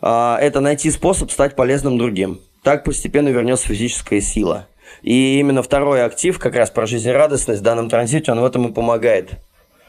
а, 0.00 0.38
это 0.40 0.58
найти 0.58 0.90
способ 0.90 1.30
стать 1.30 1.54
полезным 1.54 1.98
другим. 1.98 2.40
Так 2.64 2.82
постепенно 2.82 3.28
вернется 3.28 3.68
физическая 3.68 4.20
сила. 4.20 4.66
И 5.02 5.38
именно 5.38 5.62
второй 5.62 6.02
актив, 6.02 6.36
как 6.38 6.56
раз 6.56 6.70
про 6.70 6.86
жизнерадостность 6.86 7.60
в 7.60 7.64
данном 7.64 7.88
транзите, 7.88 8.32
он 8.32 8.40
в 8.40 8.44
этом 8.44 8.66
и 8.66 8.72
помогает. 8.72 9.32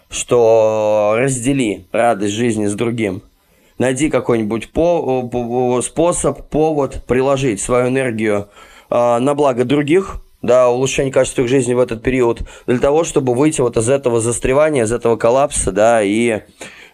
Что 0.10 1.16
раздели 1.18 1.88
радость 1.92 2.34
жизни 2.34 2.68
с 2.68 2.76
другим– 2.76 3.24
найди 3.78 4.10
какой-нибудь 4.10 4.72
по, 4.72 5.24
по, 5.24 5.82
способ, 5.82 6.50
повод 6.50 7.04
приложить 7.08 7.62
свою 7.62 7.90
энергию 7.90 8.48
э, 8.90 9.18
на 9.20 9.36
благо 9.36 9.66
других, 9.66 10.18
да, 10.42 10.70
улучшение 10.70 11.12
качества 11.12 11.42
их 11.42 11.50
жизни 11.50 11.74
в 11.74 11.80
этот 11.80 12.02
период, 12.02 12.42
для 12.68 12.80
того, 12.80 13.04
чтобы 13.04 13.34
выйти 13.34 13.62
вот 13.62 13.78
из 13.78 13.90
этого 13.90 14.22
застревания, 14.22 14.84
из 14.84 14.92
этого 14.92 15.16
коллапса, 15.18 15.72
да, 15.72 16.02
и 16.02 16.42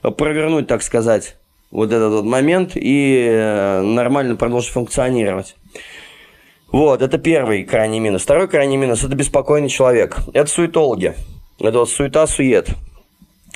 провернуть, 0.02 0.68
так 0.68 0.82
сказать, 0.84 1.36
вот 1.70 1.92
этот 1.92 2.12
вот 2.14 2.26
момент 2.26 2.72
и 2.76 3.28
э, 3.30 3.82
нормально 3.82 4.36
продолжить 4.36 4.72
функционировать. 4.72 5.56
Вот, 6.72 7.02
это 7.02 7.18
первый 7.18 7.64
крайний 7.64 8.00
минус. 8.00 8.22
Второй 8.22 8.48
крайний 8.48 8.78
минус– 8.78 9.04
это 9.04 9.16
беспокойный 9.16 9.68
человек. 9.68 10.18
Это 10.34 10.50
суетологи. 10.50 11.16
Это 11.60 11.80
вот 11.80 11.90
суета-сует. 11.90 12.70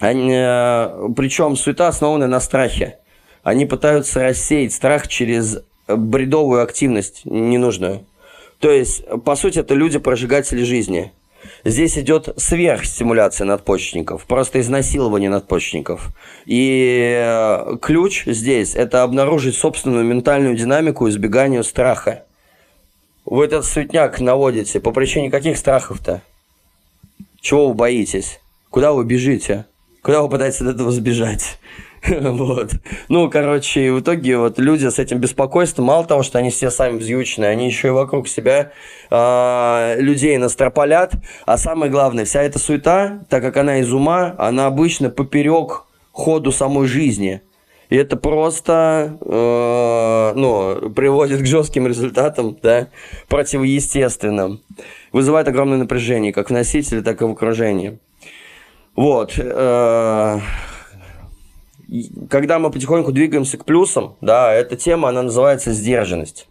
Э, 0.01 1.09
причем 1.15 1.55
суета 1.55 1.87
основанная 1.87 2.27
на 2.27 2.39
страхе. 2.39 2.97
Они 3.45 3.67
пытаются 3.67 4.23
рассеять 4.23 4.73
страх 4.73 5.07
через 5.07 5.59
бредовую 5.87 6.63
активность 6.63 7.21
ненужную. 7.25 8.03
То 8.57 8.71
есть, 8.71 9.05
по 9.23 9.35
сути, 9.35 9.59
это 9.59 9.75
люди-прожигатели 9.75 10.63
жизни. 10.63 11.11
Здесь 11.63 11.95
идет 11.95 12.27
сверхстимуляция 12.37 13.45
надпочечников, 13.45 14.25
просто 14.25 14.59
изнасилование 14.61 15.29
надпочечников. 15.29 16.07
И 16.47 17.13
э, 17.23 17.77
ключ 17.83 18.23
здесь– 18.25 18.73
это 18.75 19.03
обнаружить 19.03 19.55
собственную 19.55 20.05
ментальную 20.05 20.55
динамику 20.55 21.07
избеганию 21.07 21.63
страха. 21.63 22.23
Вы 23.25 23.45
этот 23.45 23.63
светняк 23.65 24.19
наводите 24.19 24.79
по 24.79 24.91
причине 24.91 25.29
каких 25.29 25.59
страхов-то? 25.59 26.23
Чего 27.41 27.67
вы 27.67 27.75
боитесь? 27.75 28.39
Куда 28.71 28.91
вы 28.91 29.05
бежите? 29.05 29.67
Куда 30.01 30.23
вы 30.23 30.29
пытаетесь 30.29 30.61
от 30.61 30.69
этого 30.69 30.89
сбежать? 30.89 31.59
вот. 32.21 32.71
Ну, 33.09 33.29
короче, 33.29 33.91
в 33.91 33.99
итоге 34.01 34.37
вот 34.37 34.59
люди 34.59 34.87
с 34.87 34.99
этим 34.99 35.19
беспокойством, 35.19 35.85
мало 35.85 36.05
того, 36.05 36.23
что 36.23 36.37
они 36.37 36.49
все 36.49 36.69
сами 36.69 36.97
взъюченные, 36.97 37.49
они 37.49 37.65
еще 37.67 37.87
и 37.87 37.91
вокруг 37.91 38.27
себя 38.27 38.71
э, 39.09 39.95
людей 39.99 40.37
настрополят. 40.37 41.13
А 41.45 41.57
самое 41.57 41.91
главное, 41.91 42.25
вся 42.25 42.43
эта 42.43 42.59
суета, 42.59 43.25
так 43.29 43.41
как 43.41 43.57
она 43.57 43.79
из 43.79 43.91
ума, 43.91 44.35
она 44.37 44.67
обычно 44.67 45.09
поперек 45.09 45.85
ходу 46.11 46.51
самой 46.51 46.87
жизни. 46.87 47.41
И 47.89 47.95
это 47.95 48.17
просто 48.17 49.17
э, 49.21 50.33
ну, 50.35 50.89
приводит 50.91 51.41
к 51.41 51.45
жестким 51.45 51.87
результатам, 51.87 52.57
да, 52.61 52.87
противоестественным. 53.27 54.61
Вызывает 55.11 55.47
огромное 55.47 55.77
напряжение, 55.77 56.33
как 56.33 56.49
в 56.49 56.53
носителе, 56.53 57.01
так 57.01 57.21
и 57.21 57.25
в 57.25 57.31
окружении. 57.31 57.99
Вот. 58.95 59.33
Э, 59.37 60.39
когда 62.29 62.59
мы 62.59 62.71
потихоньку 62.71 63.11
двигаемся 63.11 63.57
к 63.57 63.65
плюсам, 63.65 64.15
да, 64.21 64.53
эта 64.53 64.75
тема, 64.75 65.09
она 65.09 65.23
называется 65.23 65.71
сдержанность. 65.71 66.47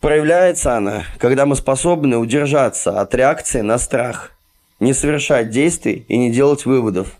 Проявляется 0.00 0.76
она, 0.76 1.04
когда 1.18 1.46
мы 1.46 1.56
способны 1.56 2.16
удержаться 2.16 3.00
от 3.00 3.14
реакции 3.14 3.60
на 3.60 3.78
страх, 3.78 4.32
не 4.78 4.92
совершать 4.92 5.50
действий 5.50 6.04
и 6.08 6.16
не 6.16 6.30
делать 6.30 6.66
выводов. 6.66 7.16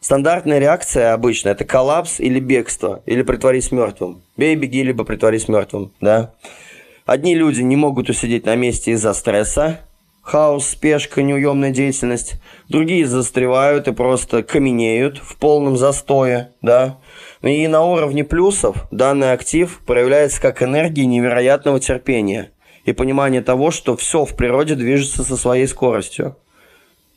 Стандартная 0.00 0.58
реакция 0.58 1.12
обычно 1.12 1.50
это 1.50 1.64
коллапс 1.64 2.18
или 2.18 2.40
бегство, 2.40 3.02
или 3.06 3.22
притворись 3.22 3.70
мертвым. 3.70 4.22
Бей, 4.36 4.56
беги, 4.56 4.82
либо 4.82 5.04
притворись 5.04 5.48
мертвым, 5.48 5.92
да. 6.00 6.34
Одни 7.06 7.36
люди 7.36 7.62
не 7.62 7.76
могут 7.76 8.10
усидеть 8.10 8.44
на 8.44 8.56
месте 8.56 8.92
из-за 8.92 9.14
стресса, 9.14 9.80
хаос, 10.22 10.68
спешка, 10.68 11.22
неуемная 11.22 11.70
деятельность. 11.70 12.34
Другие 12.68 13.06
застревают 13.06 13.88
и 13.88 13.92
просто 13.92 14.42
каменеют 14.42 15.18
в 15.18 15.36
полном 15.36 15.76
застое, 15.76 16.52
да. 16.62 16.98
И 17.42 17.66
на 17.66 17.84
уровне 17.84 18.24
плюсов 18.24 18.86
данный 18.90 19.32
актив 19.32 19.80
проявляется 19.84 20.40
как 20.40 20.62
энергия 20.62 21.04
невероятного 21.06 21.80
терпения 21.80 22.52
и 22.84 22.92
понимание 22.92 23.42
того, 23.42 23.70
что 23.70 23.96
все 23.96 24.24
в 24.24 24.36
природе 24.36 24.76
движется 24.76 25.24
со 25.24 25.36
своей 25.36 25.66
скоростью. 25.66 26.36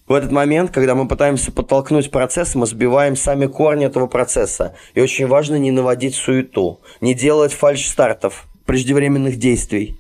В 0.08 0.14
этот 0.14 0.32
момент, 0.32 0.70
когда 0.72 0.94
мы 0.94 1.08
пытаемся 1.08 1.52
подтолкнуть 1.52 2.12
процесс, 2.12 2.54
мы 2.54 2.68
сбиваем 2.68 3.16
сами 3.16 3.48
корни 3.48 3.88
этого 3.88 4.06
процесса. 4.06 4.76
И 4.94 5.02
очень 5.02 5.26
важно 5.26 5.56
не 5.56 5.72
наводить 5.72 6.14
суету, 6.14 6.80
не 7.02 7.16
делать 7.16 7.54
фальш-стартов, 7.54 8.46
преждевременных 8.66 9.38
действий 9.38 10.00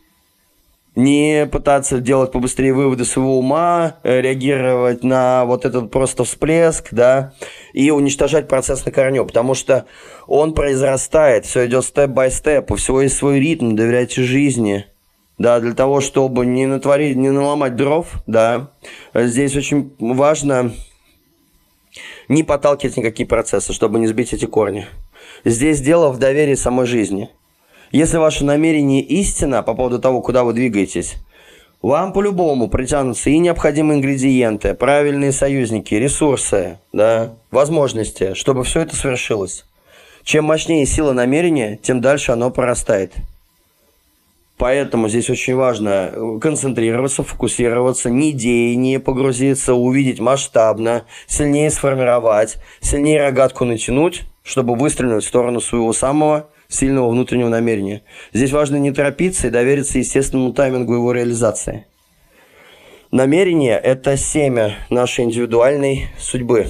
не 0.95 1.45
пытаться 1.51 1.99
делать 1.99 2.31
побыстрее 2.31 2.73
выводы 2.73 3.03
своего 3.03 3.37
ума, 3.37 3.97
э, 4.03 4.21
реагировать 4.21 5.03
на 5.03 5.45
вот 5.45 5.65
этот 5.65 5.91
просто 5.91 6.23
всплеск, 6.23 6.87
да, 6.91 7.33
и 7.73 7.91
уничтожать 7.91 8.47
процесс 8.47 8.85
на 8.85 8.91
корню, 8.91 9.25
потому 9.25 9.53
что 9.53 9.85
он 10.25 10.53
произрастает, 10.53 11.45
все 11.45 11.67
идет 11.67 11.83
степ-бай-степ, 11.83 12.71
у 12.71 12.75
всего 12.75 13.01
есть 13.01 13.17
свой 13.17 13.39
ритм, 13.39 13.75
доверяйте 13.75 14.23
жизни, 14.23 14.85
да, 15.37 15.59
для 15.59 15.73
того, 15.73 15.99
чтобы 15.99 16.45
не 16.45 16.65
натворить, 16.65 17.17
не 17.17 17.29
наломать 17.29 17.75
дров, 17.75 18.07
да, 18.25 18.71
здесь 19.13 19.55
очень 19.57 19.93
важно 19.99 20.71
не 22.29 22.43
подталкивать 22.43 22.95
никакие 22.95 23.27
процессы, 23.27 23.73
чтобы 23.73 23.99
не 23.99 24.07
сбить 24.07 24.33
эти 24.33 24.45
корни. 24.45 24.87
Здесь 25.43 25.81
дело 25.81 26.09
в 26.09 26.19
доверии 26.19 26.55
самой 26.55 26.85
жизни– 26.85 27.29
если 27.95 28.17
ваше 28.17 28.43
намерение 28.43 29.01
истина 29.01 29.63
по 29.63 29.73
поводу 29.73 29.99
того, 29.99 30.21
куда 30.21 30.43
вы 30.43 30.51
двигаетесь, 30.51 31.15
вам 31.81 32.11
по-любому 32.11 32.67
притянутся 32.67 33.29
и 33.29 33.37
необходимые 33.37 33.99
ингредиенты, 33.99 34.73
правильные 34.73 35.31
союзники, 35.31 35.93
ресурсы, 35.93 36.79
да, 36.91 37.35
возможности, 37.51 38.33
чтобы 38.33 38.65
все 38.65 38.81
это 38.81 38.97
свершилось. 38.97 39.63
Чем 40.23 40.43
мощнее 40.43 40.85
сила 40.85 41.13
намерения, 41.13 41.79
тем 41.81 42.01
дальше 42.01 42.33
оно 42.33 42.51
прорастает. 42.51 43.13
Поэтому 44.57 45.07
здесь 45.07 45.29
очень 45.29 45.55
важно 45.55 46.39
концентрироваться, 46.41 47.23
фокусироваться, 47.23 48.09
не 48.09 48.31
идейнее 48.31 48.99
погрузиться, 48.99 49.73
увидеть 49.73 50.19
масштабно, 50.19 51.05
сильнее 51.27 51.71
сформировать, 51.71 52.57
сильнее 52.81 53.21
рогатку 53.21 53.63
натянуть, 53.63 54.23
чтобы 54.43 54.75
выстрелить 54.75 55.23
в 55.23 55.27
сторону 55.27 55.61
своего 55.61 55.93
самого 55.93 56.49
сильного 56.67 57.09
внутреннего 57.09 57.49
намерения. 57.49 58.03
Здесь 58.33 58.51
важно 58.51 58.77
не 58.77 58.91
торопиться 58.91 59.47
и 59.47 59.51
довериться 59.51 59.99
естественному 59.99 60.53
таймингу 60.53 60.93
его 60.93 61.11
реализации. 61.11 61.85
Намерение– 63.11 63.77
это 63.83 64.17
семя 64.17 64.75
нашей 64.89 65.25
индивидуальной 65.25 66.07
судьбы. 66.19 66.67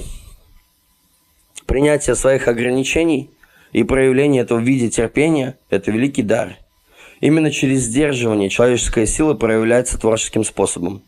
Принятие 1.66 2.14
своих 2.14 2.46
ограничений 2.46 3.30
и 3.72 3.82
проявление 3.82 4.42
этого 4.42 4.60
в 4.60 4.62
виде 4.62 4.88
терпения– 4.88 5.58
это 5.70 5.90
великий 5.90 6.22
дар. 6.22 6.56
Именно 7.20 7.50
через 7.50 7.80
сдерживание 7.80 8.50
человеческая 8.50 9.06
сила 9.06 9.34
проявляется 9.34 9.98
творческим 9.98 10.44
способом. 10.44 11.02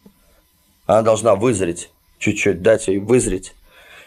Она 0.87 1.03
должна 1.03 1.37
вызреть, 1.37 1.91
чуть-чуть 2.19 2.63
дать 2.63 2.89
ей 2.89 2.99
вызреть. 2.99 3.55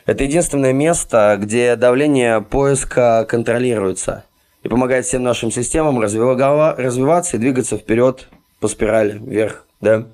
Это 0.07 0.23
единственное 0.23 0.73
место, 0.73 1.37
где 1.39 1.75
давление 1.75 2.41
поиска 2.41 3.25
контролируется– 3.29 4.25
и 4.63 4.67
помогает 4.67 5.05
всем 5.05 5.23
нашим 5.23 5.51
системам 5.51 5.99
развиваться 5.99 7.37
и 7.37 7.39
двигаться 7.39 7.77
вперед 7.77 8.27
по 8.59 8.67
спирали, 8.67 9.17
вверх, 9.17 9.65
да. 9.79 10.07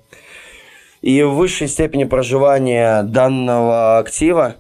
И 1.02 1.22
в 1.22 1.36
высшей 1.36 1.68
степени 1.68 2.06
проживания 2.06 3.04
данного 3.04 4.00
актива, 4.00 4.56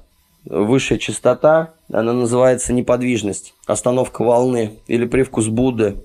высшая 0.45 0.97
частота, 0.97 1.73
она 1.91 2.13
называется 2.13 2.73
неподвижность, 2.73 3.53
остановка 3.65 4.23
волны 4.23 4.79
или 4.87 5.05
привкус 5.05 5.47
Будды. 5.47 6.03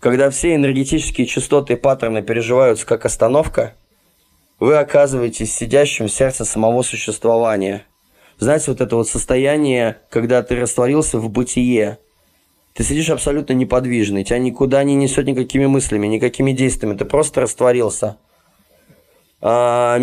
Когда 0.00 0.30
все 0.30 0.54
энергетические 0.54 1.26
частоты 1.26 1.74
и 1.74 1.76
паттерны 1.76 2.22
переживаются 2.22 2.86
как 2.86 3.04
остановка, 3.04 3.74
вы 4.58 4.76
оказываетесь 4.76 5.54
сидящим 5.54 6.06
в 6.06 6.12
сердце 6.12 6.44
самого 6.44 6.82
существования. 6.82 7.84
Знаете, 8.38 8.70
вот 8.70 8.80
это 8.80 8.96
вот 8.96 9.08
состояние, 9.08 9.98
когда 10.10 10.42
ты 10.42 10.56
растворился 10.56 11.18
в 11.18 11.28
бытие– 11.28 11.98
ты 12.78 12.84
сидишь 12.84 13.10
абсолютно 13.10 13.54
неподвижный, 13.54 14.22
тебя 14.22 14.38
никуда 14.38 14.84
не 14.84 14.94
несет 14.94 15.26
никакими 15.26 15.66
мыслями, 15.66 16.06
никакими 16.06 16.52
действиями, 16.52 16.96
ты 16.96 17.04
просто 17.04 17.40
растворился. 17.40 18.18
А, 19.40 20.00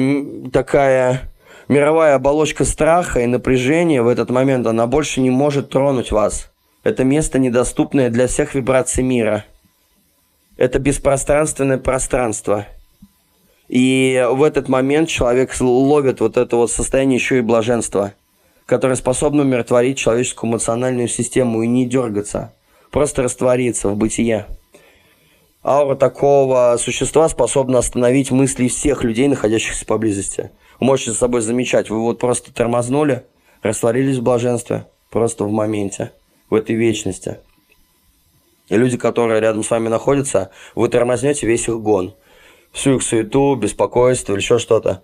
такая 0.51 1.31
мировая 1.69 2.15
оболочка 2.15 2.65
страха 2.65 3.21
и 3.21 3.27
напряжения 3.27 4.01
в 4.01 4.09
этот 4.09 4.29
момент, 4.29 4.67
она 4.67 4.87
больше 4.87 5.21
не 5.21 5.29
может 5.29 5.69
тронуть 5.69 6.11
вас. 6.11 6.51
Это 6.83 7.05
место, 7.05 7.39
недоступное 7.39 8.09
для 8.09 8.27
всех 8.27 8.55
вибраций 8.55 9.05
мира. 9.05 9.45
Это 10.57 10.77
беспространственное 10.77 11.77
пространство. 11.77 12.67
И 13.69 14.21
в 14.29 14.43
этот 14.43 14.67
момент 14.67 15.07
человек 15.07 15.57
ловит 15.61 16.19
вот 16.19 16.35
это 16.35 16.57
вот 16.57 16.69
состояние 16.71 17.15
еще 17.15 17.37
и 17.37 17.41
блаженства, 17.41 18.15
которое 18.65 18.95
способно 18.95 19.43
умиротворить 19.43 19.97
человеческую 19.97 20.51
эмоциональную 20.51 21.07
систему 21.07 21.61
и 21.61 21.67
не 21.67 21.85
дергаться 21.85 22.51
просто 22.95 23.23
раствориться 23.23 23.89
в 23.89 23.97
бытие. 23.97 24.45
Аура 25.65 25.97
такого 25.97 26.77
существа 26.79 27.27
способна 27.27 27.79
остановить 27.79 28.31
мысли 28.31 28.69
всех 28.69 29.03
людей, 29.03 29.27
находящихся 29.27 29.85
поблизости. 29.85 30.51
Вы 30.79 30.85
можете 30.85 31.11
с 31.11 31.17
собой 31.17 31.41
замечать, 31.41 31.89
вы 31.89 31.99
вот 31.99 32.19
просто 32.19 32.53
тормознули, 32.53 33.25
растворились 33.61 34.19
в 34.19 34.23
блаженстве, 34.23 34.85
просто 35.09 35.43
в 35.43 35.51
моменте, 35.51 36.13
в 36.49 36.55
этой 36.55 36.77
вечности. 36.77 37.39
И 38.69 38.77
люди, 38.77 38.95
которые 38.95 39.41
рядом 39.41 39.61
с 39.61 39.71
вами 39.71 39.89
находятся, 39.89 40.51
вы 40.73 40.87
тормознете 40.87 41.47
весь 41.47 41.67
их 41.67 41.77
гон. 41.81 42.15
Всю 42.71 42.95
их 42.95 43.03
суету, 43.03 43.55
беспокойство 43.55 44.31
или 44.31 44.39
еще 44.39 44.57
что-то. 44.57 45.03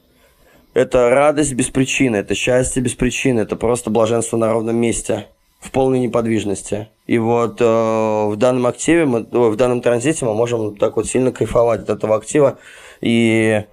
Это 0.74 1.10
радость 1.10 1.56
без 1.56 1.68
причины, 1.68 2.16
это 2.16 2.36
счастье 2.36 2.82
без 2.82 2.94
причины, 2.94 3.42
это 3.42 3.58
просто 3.58 3.90
блаженство 3.90 4.38
на 4.38 4.50
ровном 4.50 4.78
месте– 4.78 5.28
в 5.62 5.72
полной 5.72 6.00
неподвижности. 6.00 6.90
И 7.06 7.18
вот 7.20 7.62
э, 7.62 7.64
в 7.64 8.36
данном 8.36 8.66
активе, 8.66 9.06
мы, 9.06 9.22
в 9.22 9.56
данном 9.56 9.82
транзите 9.82 10.26
мы 10.26 10.34
можем 10.34 10.76
так 10.76 10.96
вот 10.96 11.08
сильно 11.08 11.32
кайфовать 11.32 11.82
от 11.82 11.90
этого 11.90 12.16
актива 12.16 12.58
и 13.00 13.64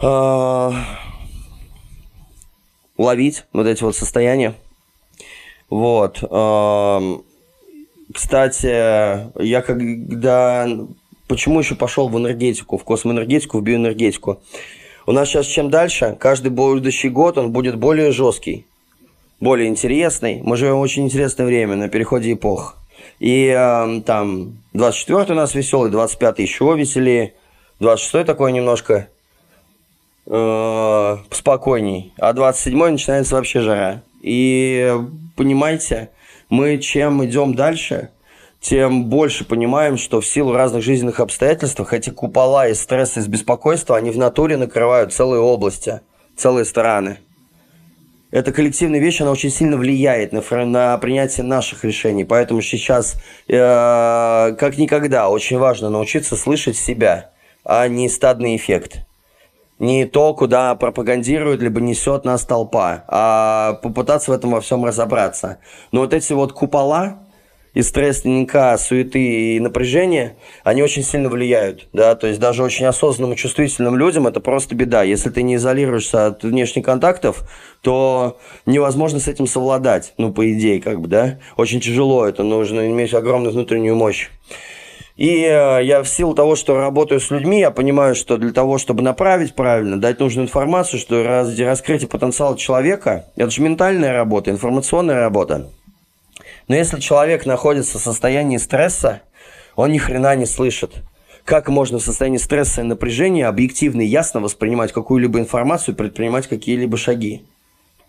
э, 0.00 0.70
ловить 2.96 3.44
вот 3.52 3.66
эти 3.66 3.82
вот 3.82 3.96
состояния. 3.96 4.54
Вот. 5.68 6.22
Э, 6.22 7.16
кстати, 8.14 9.42
я 9.42 9.62
когда 9.62 10.68
почему 11.26 11.58
еще 11.58 11.74
пошел 11.74 12.08
в 12.08 12.16
энергетику, 12.16 12.78
в 12.78 12.84
космоэнергетику, 12.84 13.58
в 13.58 13.62
биоэнергетику? 13.62 14.40
У 15.06 15.12
нас 15.12 15.28
сейчас 15.28 15.46
чем 15.46 15.68
дальше, 15.68 16.16
каждый 16.20 16.50
будущий 16.50 17.08
год 17.08 17.38
он 17.38 17.50
будет 17.50 17.76
более 17.76 18.12
жесткий, 18.12 18.66
более 19.42 19.68
интересный. 19.68 20.40
Мы 20.44 20.56
живем 20.56 20.76
в 20.76 20.80
очень 20.80 21.04
интересное 21.04 21.44
время, 21.44 21.74
на 21.74 21.88
переходе 21.88 22.32
эпох. 22.32 22.76
И 23.18 23.48
э, 23.48 24.00
там 24.06 24.58
24 24.72 25.32
у 25.32 25.34
нас 25.34 25.54
веселый, 25.54 25.90
25 25.90 26.38
еще 26.38 26.74
веселее, 26.76 27.34
26 27.80 28.24
такой 28.24 28.52
немножко 28.52 29.08
э, 30.26 31.16
спокойней, 31.30 32.14
а 32.18 32.32
27 32.32 32.90
начинается 32.92 33.34
вообще 33.34 33.60
жара. 33.60 34.02
И 34.22 34.94
понимаете, 35.36 36.10
мы 36.48 36.78
чем 36.78 37.24
идем 37.24 37.56
дальше, 37.56 38.10
тем 38.60 39.06
больше 39.06 39.44
понимаем, 39.44 39.98
что 39.98 40.20
в 40.20 40.26
силу 40.26 40.52
разных 40.52 40.84
жизненных 40.84 41.18
обстоятельств 41.18 41.80
эти 41.92 42.10
купола 42.10 42.68
из 42.68 42.80
стресса, 42.80 43.18
из 43.18 43.26
беспокойства, 43.26 43.96
они 43.96 44.12
в 44.12 44.18
натуре 44.18 44.56
накрывают 44.56 45.12
целые 45.12 45.40
области, 45.40 46.00
целые 46.36 46.64
страны. 46.64 47.18
Эта 48.32 48.50
коллективная 48.50 48.98
вещь, 48.98 49.20
она 49.20 49.30
очень 49.30 49.50
сильно 49.50 49.76
влияет 49.76 50.32
на, 50.32 50.40
на 50.64 50.96
принятие 50.96 51.44
наших 51.44 51.84
решений. 51.84 52.24
Поэтому 52.24 52.62
сейчас, 52.62 53.16
э, 53.46 54.54
как 54.58 54.78
никогда, 54.78 55.28
очень 55.28 55.58
важно 55.58 55.90
научиться 55.90 56.34
слышать 56.34 56.78
себя, 56.78 57.30
а 57.62 57.86
не 57.88 58.08
стадный 58.08 58.56
эффект. 58.56 59.04
Не 59.78 60.06
то, 60.06 60.32
куда 60.32 60.74
пропагандирует, 60.76 61.60
либо 61.60 61.82
несет 61.82 62.24
нас 62.24 62.44
толпа, 62.46 63.04
а 63.08 63.74
попытаться 63.82 64.30
в 64.30 64.34
этом 64.34 64.52
во 64.52 64.62
всем 64.62 64.82
разобраться. 64.86 65.58
Но 65.90 66.00
вот 66.00 66.14
эти 66.14 66.32
вот 66.32 66.54
купола, 66.54 67.18
и 67.74 67.82
стресс, 67.82 68.22
дневника, 68.22 68.76
суеты 68.76 69.56
и 69.56 69.60
напряжения, 69.60 70.36
они 70.62 70.82
очень 70.82 71.02
сильно 71.02 71.28
влияют, 71.28 71.88
да, 71.92 72.14
то 72.14 72.26
есть 72.26 72.38
даже 72.38 72.62
очень 72.62 72.86
осознанным 72.86 73.34
и 73.34 73.36
чувствительным 73.36 73.96
людям 73.96 74.26
это 74.26 74.40
просто 74.40 74.74
беда. 74.74 75.02
Если 75.02 75.30
ты 75.30 75.42
не 75.42 75.56
изолируешься 75.56 76.26
от 76.26 76.42
внешних 76.42 76.84
контактов, 76.84 77.48
то 77.80 78.38
невозможно 78.66 79.20
с 79.20 79.28
этим 79.28 79.46
совладать, 79.46 80.14
ну, 80.18 80.32
по 80.32 80.50
идее, 80.52 80.80
как 80.80 81.00
бы, 81.00 81.08
да, 81.08 81.38
очень 81.56 81.80
тяжело, 81.80 82.26
это 82.26 82.42
нужно 82.42 82.90
иметь 82.90 83.14
огромную 83.14 83.52
внутреннюю 83.52 83.96
мощь. 83.96 84.28
И 85.16 85.44
э, 85.44 85.84
я 85.84 86.02
в 86.02 86.08
силу 86.08 86.34
того, 86.34 86.56
что 86.56 86.76
работаю 86.78 87.20
с 87.20 87.30
людьми, 87.30 87.60
я 87.60 87.70
понимаю, 87.70 88.14
что 88.14 88.38
для 88.38 88.52
того, 88.52 88.78
чтобы 88.78 89.02
направить 89.02 89.54
правильно, 89.54 90.00
дать 90.00 90.20
нужную 90.20 90.46
информацию, 90.46 90.98
что 90.98 91.22
раскрытие 91.22 92.08
потенциала 92.08 92.56
человека, 92.56 93.26
это 93.36 93.50
же 93.50 93.60
ментальная 93.62 94.14
работа, 94.14 94.50
информационная 94.50 95.20
работа. 95.20 95.70
Но 96.68 96.76
если 96.76 97.00
человек 97.00 97.46
находится 97.46 97.98
в 97.98 98.02
состоянии 98.02 98.56
стресса, 98.56 99.22
он 99.76 99.92
ни 99.92 99.98
хрена 99.98 100.34
не 100.36 100.46
слышит. 100.46 101.02
Как 101.44 101.68
можно 101.68 101.98
в 101.98 102.02
состоянии 102.02 102.38
стресса 102.38 102.82
и 102.82 102.84
напряжения 102.84 103.46
объективно 103.46 104.02
и 104.02 104.06
ясно 104.06 104.40
воспринимать 104.40 104.92
какую-либо 104.92 105.40
информацию, 105.40 105.96
предпринимать 105.96 106.46
какие-либо 106.46 106.96
шаги 106.96 107.44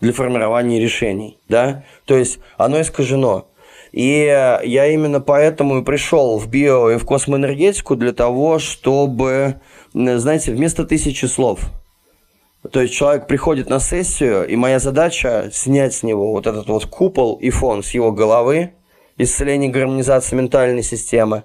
для 0.00 0.12
формирования 0.12 0.80
решений, 0.80 1.38
да? 1.48 1.84
То 2.04 2.16
есть 2.16 2.38
оно 2.56 2.80
искажено. 2.80 3.48
И 3.90 4.08
я 4.08 4.86
именно 4.86 5.20
поэтому 5.20 5.78
и 5.78 5.84
пришел 5.84 6.38
в 6.38 6.48
био 6.48 6.90
и 6.90 6.98
в 6.98 7.04
космоэнергетику 7.04 7.96
для 7.96 8.12
того, 8.12 8.58
чтобы, 8.58 9.60
знаете, 9.92 10.52
вместо 10.52 10.84
тысячи 10.84 11.26
слов– 11.26 11.60
то 12.70 12.80
есть 12.80 12.94
человек 12.94 13.26
приходит 13.26 13.68
на 13.68 13.78
сессию, 13.78 14.46
и 14.46 14.56
моя 14.56 14.78
задача 14.78 15.50
снять 15.52 15.94
с 15.94 16.02
него 16.02 16.32
вот 16.32 16.46
этот 16.46 16.66
вот 16.68 16.86
купол 16.86 17.34
и 17.34 17.50
фон 17.50 17.82
с 17.82 17.90
его 17.90 18.10
головы, 18.10 18.72
исцеление 19.18 19.70
гармонизации 19.70 20.34
ментальной 20.34 20.82
системы, 20.82 21.44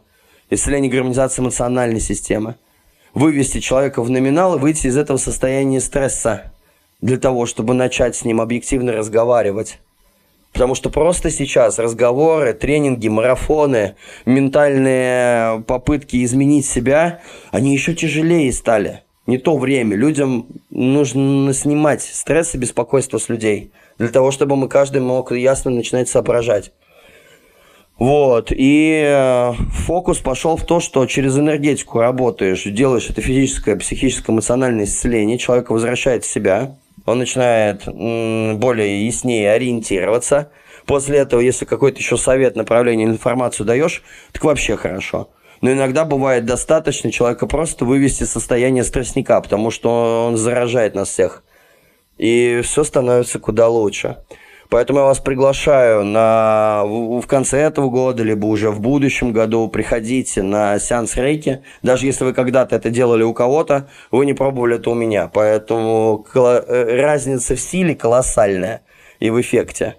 исцеление 0.50 0.90
гармонизации 0.90 1.42
эмоциональной 1.42 2.00
системы, 2.00 2.56
вывести 3.14 3.60
человека 3.60 4.02
в 4.02 4.10
номинал 4.10 4.56
и 4.56 4.60
выйти 4.60 4.88
из 4.88 4.96
этого 4.96 5.18
состояния 5.18 5.82
стресса 5.82 6.54
для 7.02 7.18
того, 7.18 7.46
чтобы 7.46 7.74
начать 7.74 8.16
с 8.16 8.24
ним 8.24 8.40
объективно 8.40 8.94
разговаривать. 8.94 9.80
Потому 10.54 10.74
что 10.74 10.90
просто 10.90 11.30
сейчас 11.32 11.80
разговоры, 11.80 12.54
тренинги, 12.54 13.10
марафоны, 13.10 13.96
ментальные 14.26 15.64
попытки 15.68 16.24
изменить 16.24 16.66
себя, 16.66 17.22
они 17.52 17.74
еще 17.74 17.94
тяжелее 17.94 18.52
стали 18.54 19.04
не 19.30 19.38
то 19.38 19.58
время. 19.58 19.96
Людям 19.96 20.48
нужно 20.70 21.54
снимать 21.54 22.02
стресс 22.02 22.56
и 22.56 22.58
беспокойство 22.58 23.18
с 23.18 23.30
людей, 23.30 23.72
для 23.98 24.10
того, 24.10 24.32
чтобы 24.32 24.56
мы 24.56 24.68
каждый 24.68 25.02
мог 25.02 25.32
ясно 25.32 25.72
начинать 25.72 26.10
соображать. 26.10 26.72
Вот, 27.98 28.52
и 28.52 29.04
э, 29.06 29.54
фокус 29.72 30.20
пошел 30.20 30.56
в 30.56 30.64
то, 30.64 30.80
что 30.80 31.06
через 31.06 31.38
энергетику 31.38 32.00
работаешь, 32.00 32.64
делаешь 32.64 33.10
это 33.10 33.22
физическое, 33.22 33.76
психическое, 33.76 34.32
эмоциональное 34.32 34.86
исцеление, 34.86 35.38
человек 35.38 35.70
возвращает 35.70 36.24
себя, 36.24 36.78
он 37.06 37.20
начинает 37.20 37.84
более 37.86 39.06
яснее 39.06 39.52
ориентироваться. 39.52 40.50
После 40.86 41.18
этого, 41.18 41.42
если 41.42 41.66
какой-то 41.66 42.00
еще 42.00 42.16
совет, 42.16 42.56
направление, 42.56 43.06
информацию 43.06 43.66
даешь, 43.66 44.02
так 44.32 44.46
вообще 44.46 44.78
хорошо 44.78 45.28
но 45.62 45.72
иногда 45.72 46.06
бывает 46.06 46.46
достаточно 46.46 47.12
человека 47.12 47.48
просто 47.48 47.86
вывести 47.86 48.24
из 48.24 48.32
состояния 48.32 48.84
стresсника, 48.84 49.42
потому 49.42 49.72
что 49.72 50.28
он 50.28 50.38
заражает 50.38 50.96
нас 50.96 51.10
всех. 51.10 51.44
И 52.18 52.62
все 52.64 52.84
становится 52.84 53.40
куда 53.40 53.70
лучше. 53.70 54.18
Поэтому 54.70 55.00
я 55.00 55.06
вас 55.06 55.20
приглашаю 55.20 56.06
на, 56.06 56.84
в, 56.86 57.26
конце 57.26 57.60
этого 57.60 57.90
года, 57.90 58.22
либо 58.22 58.46
уже 58.46 58.70
в 58.70 58.80
будущем 58.80 59.34
году 59.34 59.68
приходите 59.68 60.44
на 60.44 60.78
сеанс 60.78 61.18
рейки. 61.18 61.64
Даже 61.82 62.06
если 62.06 62.24
вы 62.24 62.34
когда-то 62.34 62.76
это 62.76 62.92
делали 62.92 63.24
у 63.24 63.34
кого-то, 63.34 63.90
вы 64.12 64.28
не 64.28 64.34
пробовали 64.34 64.76
это 64.76 64.92
у 64.92 64.94
меня. 64.94 65.28
Поэтому 65.34 66.24
э, 66.36 67.02
разница 67.02 67.56
в 67.56 67.60
силе 67.60 67.96
колоссальная 67.96 68.82
и 69.20 69.32
в 69.32 69.42
эффекте. 69.42 69.96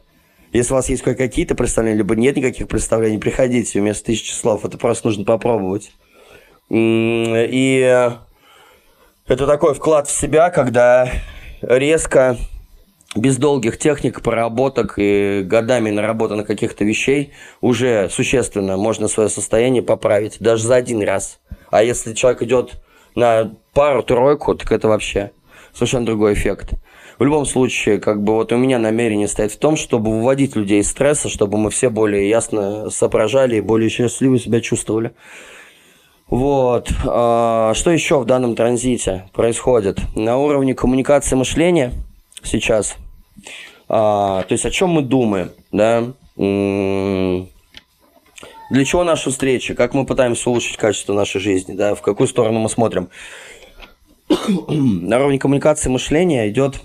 Если 0.53 0.73
у 0.73 0.77
вас 0.77 0.89
есть 0.89 1.03
какие-то 1.03 1.55
представления, 1.55 1.99
либо 1.99 2.17
нет 2.17 2.37
никаких 2.37 2.67
представлений, 2.69 3.19
приходите 3.19 3.81
вместо 3.81 4.07
тысячи 4.07 4.33
слов. 4.33 4.65
Это 4.65 4.79
просто 4.79 5.09
нужно 5.09 5.25
попробовать. 5.25 5.93
И 6.69 8.11
это 9.27 9.47
такой 9.47 9.75
вклад 9.75 10.09
в 10.09 10.11
себя, 10.11 10.51
когда 10.51 11.09
резко, 11.63 12.37
без 13.15 13.37
долгих 13.37 13.79
техник, 13.79 14.23
проработок 14.23 14.95
и 14.97 15.43
годами 15.45 15.91
наработанных 15.91 16.47
каких-то 16.47 16.85
вещей 16.85 17.33
уже 17.61 18.09
существенно 18.11 18.77
можно 18.77 19.07
свое 19.07 19.29
состояние 19.29 19.83
поправить, 19.83 20.39
даже 20.41 20.65
за 20.65 20.77
один 20.77 21.03
раз. 21.03 21.39
А 21.71 21.85
если 21.85 22.15
человек 22.15 22.43
идет 22.43 22.83
на 23.15 23.53
пару-тройку, 23.73 24.55
так 24.57 24.73
это 24.73 24.89
вообще 24.89 25.31
совершенно 25.73 26.07
другой 26.07 26.35
эффект. 26.35 26.71
В 27.21 27.23
любом 27.23 27.45
случае, 27.45 28.01
как 28.01 28.25
бы 28.25 28.33
вот 28.33 28.51
у 28.51 28.57
меня 28.57 28.79
намерение 28.79 29.29
стоит 29.29 29.53
в 29.53 29.59
том, 29.59 29.77
чтобы 29.77 30.11
выводить 30.11 30.57
людей 30.57 30.81
из 30.81 30.89
стресса, 30.89 31.29
чтобы 31.29 31.59
мы 31.59 31.69
все 31.69 31.91
более 31.91 32.27
ясно 32.27 32.89
соображали 32.89 33.57
и 33.57 33.61
более 33.61 33.91
счастливо 33.91 34.39
себя 34.39 34.63
чувствовали. 34.63 35.13
Вот. 36.29 36.91
А, 37.07 37.75
что 37.75 37.91
еще 37.91 38.21
в 38.21 38.25
данном 38.25 38.57
транзите 38.57 39.29
происходит? 39.35 39.99
На 40.17 40.39
уровне 40.39 40.75
коммуникации 40.75 41.37
мышления 41.37 41.93
сейчас, 42.43 42.97
а, 43.87 44.43
то 44.45 44.53
есть 44.53 44.65
о 44.65 44.71
чем 44.71 44.89
мы 44.89 45.03
думаем, 45.03 45.51
да, 45.73 46.15
для 46.37 47.45
чего 48.87 49.05
наши 49.05 49.29
встречи, 49.29 49.75
как 49.75 49.93
мы 49.93 50.07
пытаемся 50.07 50.49
улучшить 50.49 50.79
качество 50.79 51.13
нашей 51.13 51.43
жизни, 51.43 51.75
да, 51.75 51.95
в 51.95 52.01
какую 52.01 52.29
сторону 52.29 52.61
мы 52.61 52.71
смотрим. 52.71 53.11
На 54.69 55.19
уровне 55.19 55.39
коммуникации 55.39 55.91
мышления 55.91 56.49
идет 56.49 56.81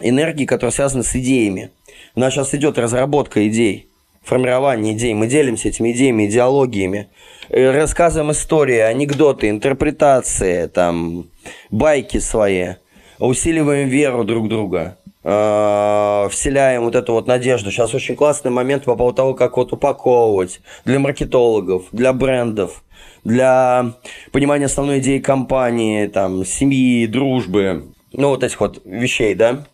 энергии, 0.00 0.44
которые 0.44 0.72
связаны 0.72 1.02
с 1.02 1.14
идеями. 1.16 1.70
У 2.14 2.20
нас 2.20 2.34
сейчас 2.34 2.54
идет 2.54 2.78
разработка 2.78 3.46
идей, 3.48 3.88
формирование 4.22 4.94
идей. 4.94 5.14
Мы 5.14 5.26
делимся 5.26 5.68
этими 5.68 5.92
идеями, 5.92 6.26
идеологиями. 6.26 7.08
Э, 7.48 7.70
рассказываем 7.70 8.32
истории, 8.32 8.78
анекдоты, 8.78 9.48
интерпретации, 9.48 10.66
там, 10.66 11.26
байки 11.70 12.18
свои. 12.18 12.74
Усиливаем 13.18 13.88
веру 13.88 14.24
друг 14.24 14.48
друга 14.48 14.98
э, 15.26 16.28
вселяем 16.30 16.84
вот 16.84 16.94
эту 16.94 17.12
вот 17.12 17.26
надежду. 17.26 17.70
Сейчас 17.70 17.94
очень 17.94 18.14
классный 18.14 18.50
момент 18.50 18.84
по 18.84 18.94
поводу 18.94 19.16
того, 19.16 19.34
как 19.34 19.56
вот 19.56 19.72
упаковывать 19.72 20.60
для 20.84 20.98
маркетологов, 20.98 21.86
для 21.92 22.12
брендов, 22.12 22.84
для 23.24 23.94
понимания 24.32 24.66
основной 24.66 25.00
идеи 25.00 25.18
компании, 25.18 26.06
там, 26.06 26.44
семьи, 26.44 27.06
дружбы, 27.06 27.86
ну, 28.12 28.28
вот 28.28 28.44
этих 28.44 28.60
вот 28.60 28.80
вещей, 28.84 29.34
да 29.34 29.66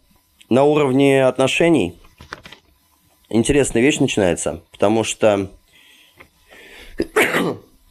на 0.53 0.65
уровне 0.65 1.25
отношений 1.25 1.99
интересная 3.31 3.81
вещь 3.81 4.01
начинается, 4.01 4.61
потому 4.71 5.03
что... 5.03 5.49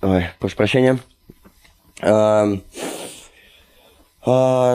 Ой, 0.03 0.26
прошу 0.39 0.55
прощения. 0.55 0.99
А, 1.99 2.51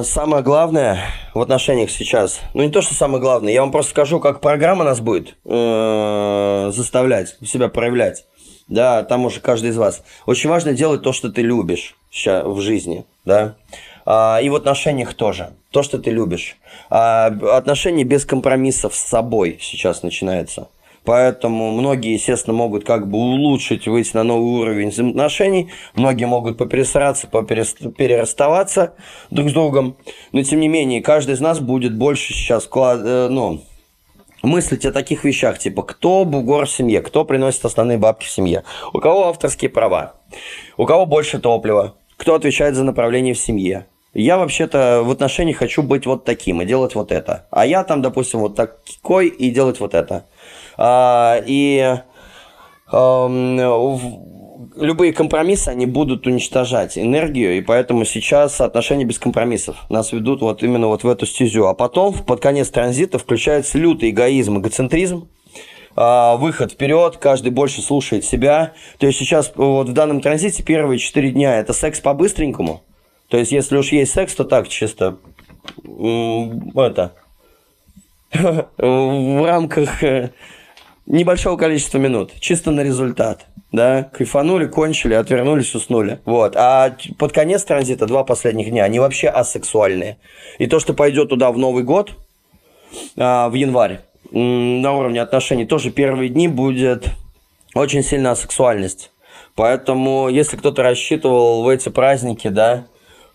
самое 0.03 0.43
главное 0.43 1.05
в 1.33 1.41
отношениях 1.41 1.91
сейчас, 1.91 2.41
ну 2.55 2.65
не 2.65 2.71
то, 2.71 2.83
что 2.83 2.93
самое 2.95 3.21
главное, 3.21 3.53
я 3.53 3.61
вам 3.61 3.71
просто 3.71 3.93
скажу, 3.93 4.19
как 4.19 4.41
программа 4.41 4.83
нас 4.83 4.99
будет 4.99 5.37
э, 5.45 6.71
заставлять 6.75 7.37
себя 7.45 7.69
проявлять. 7.69 8.27
Да, 8.67 9.05
там 9.05 9.25
уже 9.27 9.39
каждый 9.39 9.71
из 9.71 9.77
вас. 9.77 10.03
Очень 10.27 10.51
важно 10.51 10.73
делать 10.73 11.03
то, 11.03 11.13
что 11.13 11.31
ты 11.31 11.43
любишь 11.43 11.95
в 12.11 12.61
жизни, 12.61 13.05
да. 13.25 13.55
А, 14.05 14.41
и 14.43 14.49
в 14.49 14.57
отношениях 14.57 15.15
тоже. 15.15 15.53
То, 15.77 15.83
что 15.83 15.99
ты 15.99 16.11
любишь. 16.11 16.57
А, 16.89 17.27
отношения 17.27 18.03
без 18.03 18.25
компромиссов 18.25 18.95
с 18.95 18.99
собой 18.99 19.59
сейчас 19.61 20.03
начинается. 20.03 20.69
Поэтому 21.05 21.71
многие, 21.71 22.15
естественно, 22.15 22.57
могут 22.57 22.87
как 22.87 23.11
бы 23.11 23.19
улучшить, 23.19 23.87
выйти 23.87 24.17
на 24.17 24.23
новый 24.23 24.59
уровень 24.59 24.89
взаимоотношений. 24.89 25.71
Многие 25.95 26.25
могут 26.25 26.57
попересраться, 26.57 27.27
перерасставаться 27.27 28.95
друг 29.31 29.51
с 29.51 29.53
другом. 29.53 29.99
Но, 30.33 30.43
тем 30.43 30.61
не 30.61 30.69
менее, 30.69 31.03
каждый 31.03 31.35
из 31.35 31.41
нас 31.43 31.61
будет 31.61 31.95
больше 31.95 32.33
сейчас 32.33 32.71
э, 32.75 33.29
ну, 33.31 33.61
мыслить 34.43 34.87
о 34.87 34.93
таких 34.93 35.25
вещах, 35.25 35.59
типа, 35.59 35.83
кто 35.83 36.25
бугор 36.25 36.65
в 36.65 36.71
семье, 36.71 37.03
кто 37.03 37.27
приносит 37.27 37.67
основные 37.67 37.99
бабки 37.99 38.25
в 38.25 38.31
семье, 38.31 38.65
у 38.95 38.99
кого 38.99 39.29
авторские 39.29 39.69
права, 39.69 40.15
у 40.79 40.87
кого 40.87 41.05
больше 41.05 41.39
топлива, 41.39 41.97
кто 42.17 42.35
отвечает 42.35 42.77
за 42.77 42.83
направление 42.83 43.35
в 43.35 43.39
семье. 43.39 43.85
Я 44.19 44.39
вообще-то 44.39 45.03
в 45.05 45.11
отношениях 45.11 45.59
хочу 45.59 45.83
быть 45.83 46.07
вот 46.07 46.25
таким 46.25 46.63
и 46.63 46.65
делать 46.65 46.95
вот 46.95 47.13
это. 47.13 47.47
А 47.51 47.67
я 47.67 47.85
там, 47.85 48.01
допустим, 48.01 48.41
вот 48.41 48.57
такой 48.57 49.29
и 49.29 49.51
делать 49.51 49.79
вот 49.79 49.93
это. 49.93 50.25
А, 50.79 51.39
и 51.45 51.99
любые 54.77 55.13
компромиссы, 55.13 55.69
они 55.69 55.85
будут 55.85 56.27
уничтожать 56.27 56.97
энергию, 56.97 57.59
и 57.59 57.61
поэтому 57.61 58.07
сейчас 58.07 58.59
отношения 58.63 59.05
без 59.05 59.19
компромиссов 59.19 59.77
нас 59.91 60.13
ведут 60.13 60.41
вот 60.41 60.63
именно 60.63 60.87
вот 60.87 61.05
в 61.05 61.09
эту 61.09 61.27
стезю. 61.27 61.67
А 61.67 61.75
потом, 61.75 62.15
под 62.15 62.41
конец 62.41 62.71
транзита, 62.71 63.19
включается 63.19 63.77
лютый 63.77 64.09
эгоизм, 64.09 64.59
эгоцентризм, 64.59 65.29
а, 65.95 66.37
выход 66.37 66.73
вперед, 66.73 67.19
каждый 67.19 67.51
больше 67.51 67.83
слушает 67.83 68.25
себя. 68.25 68.73
То 68.99 69.07
есть 69.07 69.19
сейчас 69.19 69.53
вот 69.57 69.91
в 69.91 69.93
данном 69.93 70.23
транзите 70.23 70.63
первые 70.63 70.99
четыре 70.99 71.33
дня 71.33 71.59
это 71.59 71.75
секс 71.75 72.01
по-быстренькому. 72.01 72.83
То 73.29 73.39
есть 73.39 73.53
если 73.53 73.77
уж 73.77 73.93
есть 73.93 74.13
секс, 74.13 74.35
то 74.35 74.45
так 74.45 74.69
чисто 74.69 75.19
это 76.75 77.13
в 78.33 79.47
рамках 79.47 80.03
э, 80.03 80.31
небольшого 81.07 81.57
количества 81.57 81.99
минут, 81.99 82.33
чисто 82.41 82.71
на 82.71 82.83
результат. 82.83 83.47
Да, 83.73 84.05
кайфанули, 84.05 84.67
кончили, 84.67 85.15
отвернулись, 85.15 85.75
уснули. 85.75 86.21
Вот. 86.25 86.55
А 86.57 86.97
под 87.19 87.33
конец 87.33 87.65
транзита, 87.65 88.07
два 88.07 88.25
последних 88.25 88.71
дня, 88.71 88.85
они 88.85 89.01
вообще 89.01 89.29
асексуальные. 89.29 90.19
И 90.59 90.67
то, 90.67 90.79
что 90.79 90.95
пойдет 90.95 91.29
туда 91.29 91.51
в 91.51 91.59
Новый 91.59 91.83
год, 91.83 92.13
а, 93.17 93.49
в 93.49 93.55
январь, 93.55 94.01
на 94.31 94.93
уровне 94.93 95.21
отношений, 95.21 95.67
тоже 95.67 95.91
первые 95.91 96.31
дни 96.31 96.49
будет 96.49 97.09
очень 97.75 98.03
сильная 98.03 98.33
асексуальность. 98.33 99.13
Поэтому, 99.55 100.29
если 100.29 100.57
кто-то 100.57 100.83
рассчитывал 100.83 101.63
в 101.63 101.69
эти 101.69 101.89
праздники, 101.89 102.49
да, 102.49 102.87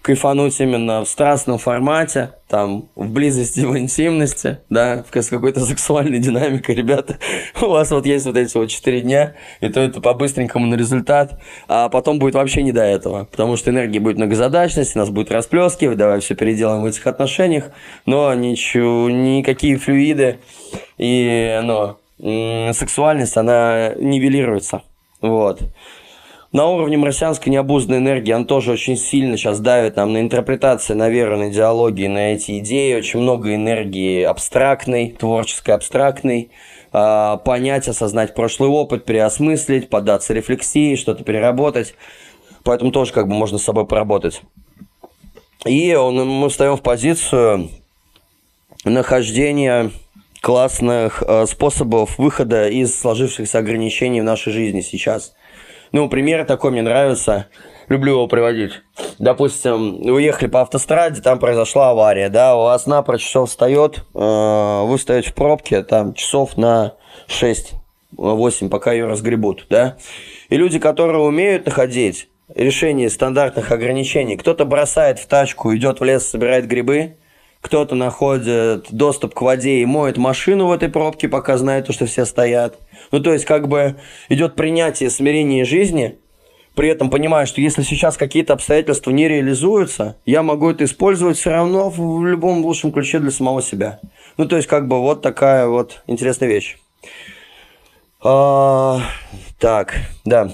кайфануть 0.02 0.60
именно 0.60 1.04
в 1.04 1.08
страстном 1.08 1.58
формате, 1.58 2.32
там, 2.48 2.90
в 2.96 3.10
близости, 3.10 3.60
в 3.66 3.78
интимности, 3.78 4.60
да, 4.70 5.06
с 5.14 5.30
какой-то 5.30 5.62
сексуальной 5.62 6.20
динамикой, 6.20 6.76
ребята, 6.76 7.18
у 7.62 7.68
вас 7.68 7.92
вот 7.92 8.06
есть 8.06 8.26
вот 8.26 8.36
эти 8.38 8.58
вот 8.58 8.70
4 8.70 9.02
дня, 9.02 9.36
и 9.60 9.70
то 9.70 9.80
это 9.80 10.02
по-быстренькому 10.02 10.68
на 10.68 10.76
результат, 10.76 11.40
а 11.68 11.90
потом 11.90 12.20
будет 12.20 12.36
вообще 12.36 12.64
не 12.64 12.72
до 12.72 12.84
этого, 12.84 13.26
потому 13.26 13.58
что 13.58 13.70
энергии 13.70 14.00
будет 14.00 14.18
многозадачность, 14.18 14.96
нас 14.96 15.10
будет 15.10 15.32
расплескивать, 15.32 15.98
давай 15.98 16.20
все 16.20 16.36
переделаем 16.36 16.82
в 16.82 16.86
этих 16.86 17.06
отношениях, 17.06 17.72
но 18.06 18.34
ничего, 18.34 19.10
никакие 19.10 19.78
флюиды 19.78 20.40
и, 20.98 21.60
ну, 21.64 21.98
сексуальность, 22.74 23.38
она 23.38 23.94
нивелируется, 23.96 24.84
вот 25.22 25.62
на 26.52 26.68
уровне 26.68 26.98
марсианской 26.98 27.52
необузданной 27.52 28.00
энергии 28.00 28.34
он 28.34 28.46
тоже 28.46 28.72
очень 28.72 28.98
сильно 28.98 29.38
сейчас 29.38 29.60
давит 29.60 29.96
нам 29.96 30.12
на 30.14 30.20
интерпретации, 30.20 30.94
на 30.94 31.10
веру, 31.10 31.38
на 31.38 31.50
идеологии, 31.50 32.08
на 32.08 32.34
эти 32.34 32.60
идеи. 32.60 32.96
Очень 32.96 33.22
много 33.22 33.56
энергии 33.56 34.24
абстрактной, 34.24 35.16
творческой 35.18 35.76
абстрактной. 35.76 36.52
Э, 36.92 37.38
понять, 37.46 37.88
осознать 37.88 38.36
прошлый 38.36 38.70
опыт, 38.70 39.06
переосмыслить, 39.06 39.90
поддаться 39.90 40.34
рефлексии, 40.34 40.98
что-то 40.98 41.24
переработать. 41.24 41.96
Поэтому 42.64 42.92
тоже 42.92 43.14
как 43.14 43.30
бы 43.30 43.34
можно 43.34 43.58
с 43.58 43.64
собой 43.64 43.88
поработать. 43.88 44.42
И 45.66 45.94
он, 45.94 46.28
мы 46.28 46.50
встаем 46.50 46.76
в 46.76 46.82
позицию 46.82 47.70
нахождения 48.84 49.92
классных 50.42 51.24
э, 51.26 51.46
способов 51.46 52.18
выхода 52.18 52.68
из 52.68 53.00
сложившихся 53.00 53.60
ограничений 53.60 54.20
в 54.20 54.26
нашей 54.26 54.52
жизни 54.52 54.82
сейчас– 54.82 55.34
ну, 55.92 56.10
пример 56.10 56.46
такой 56.46 56.72
мне 56.72 56.82
нравится. 56.82 57.48
Люблю 57.90 58.14
его 58.14 58.28
приводить. 58.28 58.82
Допустим, 59.20 60.02
вы 60.02 60.22
ехали 60.22 60.48
по 60.48 60.62
автостраде, 60.62 61.22
там 61.22 61.40
произошла 61.40 61.90
авария, 61.90 62.30
да, 62.30 62.56
у 62.56 62.62
вас 62.62 62.86
напрочь 62.86 63.22
часов 63.22 63.50
встает, 63.50 64.06
э, 64.14 64.84
вы 64.86 64.98
стоите 64.98 65.32
в 65.32 65.36
пробке, 65.36 65.84
там 65.84 66.14
часов 66.14 66.56
на 66.56 66.94
6-8, 67.28 68.70
пока 68.70 68.94
ее 68.94 69.08
разгребут, 69.08 69.66
да. 69.70 69.98
И 70.50 70.56
люди, 70.56 70.80
которые 70.80 71.22
умеют 71.22 71.66
находить 71.66 72.30
решение 72.56 73.10
стандартных 73.10 73.72
ограничений, 73.72 74.38
кто-то 74.38 74.64
бросает 74.64 75.20
в 75.20 75.28
тачку, 75.28 75.76
идет 75.76 76.00
в 76.00 76.04
лес, 76.06 76.26
собирает 76.26 76.68
грибы, 76.68 77.18
кто-то 77.62 77.96
находит 77.96 78.88
доступ 78.90 79.34
к 79.34 79.42
воде 79.42 79.80
и 79.80 79.86
моет 79.86 80.18
машину 80.18 80.68
в 80.68 80.72
этой 80.72 80.90
пробке, 80.90 81.30
пока 81.30 81.58
знает, 81.58 81.92
что 81.94 82.06
все 82.06 82.26
стоят. 82.26 82.80
Ну, 83.12 83.20
то 83.20 83.34
есть, 83.34 83.46
как 83.46 83.68
бы 83.68 83.96
идет 84.30 84.56
принятие, 84.56 85.10
смирение 85.10 85.66
жизни, 85.66 86.18
при 86.76 86.90
этом 86.90 87.10
понимая, 87.10 87.46
что 87.46 87.60
если 87.60 87.84
сейчас 87.84 88.16
какие-то 88.16 88.54
обстоятельства 88.54 89.12
не 89.12 89.28
реализуются, 89.28 90.18
я 90.26 90.42
могу 90.42 90.70
это 90.70 90.86
использовать 90.86 91.38
все 91.38 91.52
равно 91.52 91.90
в 91.90 92.26
любом 92.26 92.64
лучшем 92.64 92.92
ключе 92.92 93.20
для 93.20 93.32
самого 93.32 93.62
себя. 93.62 94.00
Ну, 94.38 94.48
то 94.48 94.56
есть, 94.56 94.68
как 94.68 94.88
бы 94.88 95.00
вот 95.00 95.22
такая 95.22 95.68
вот 95.68 96.04
интересная 96.08 96.48
вещь. 96.48 96.78
А, 98.24 99.02
так, 99.60 99.96
да. 100.24 100.52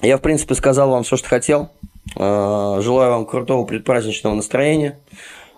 Я, 0.00 0.16
в 0.16 0.22
принципе, 0.22 0.54
сказал 0.54 0.90
вам 0.90 1.02
все, 1.02 1.16
что 1.16 1.28
хотел. 1.28 1.70
А, 2.16 2.80
желаю 2.80 3.12
вам 3.12 3.26
крутого 3.26 3.66
предпраздничного 3.66 4.34
настроения. 4.34 4.98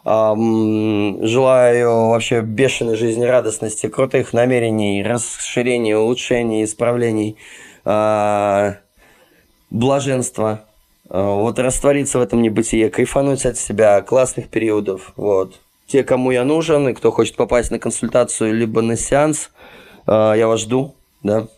Желаю 0.06 2.10
вообще 2.10 2.40
бешеной 2.40 2.94
жизнерадостности, 2.94 3.88
крутых 3.88 4.32
намерений, 4.32 5.02
расширения, 5.02 5.96
улучшений, 5.96 6.62
исправлений, 6.62 7.36
а, 7.84 8.76
блаженства. 9.70 10.64
А, 11.08 11.34
вот 11.34 11.58
раствориться 11.58 12.20
в 12.20 12.22
этом 12.22 12.40
небытие, 12.40 12.88
кайфануть 12.88 13.44
от 13.46 13.58
себя, 13.58 14.00
классных 14.00 14.48
периодов. 14.48 15.12
Вот. 15.16 15.58
Те, 15.88 16.04
кому 16.04 16.30
я 16.30 16.44
нужен, 16.44 16.88
и 16.88 16.94
кто 16.94 17.10
хочет 17.10 17.34
попасть 17.34 17.72
на 17.72 17.80
консультацию, 17.80 18.54
либо 18.54 18.82
на 18.82 18.96
сеанс, 18.96 19.50
а, 20.06 20.34
я 20.34 20.46
вас 20.46 20.60
жду. 20.60 20.94
Да. 21.24 21.48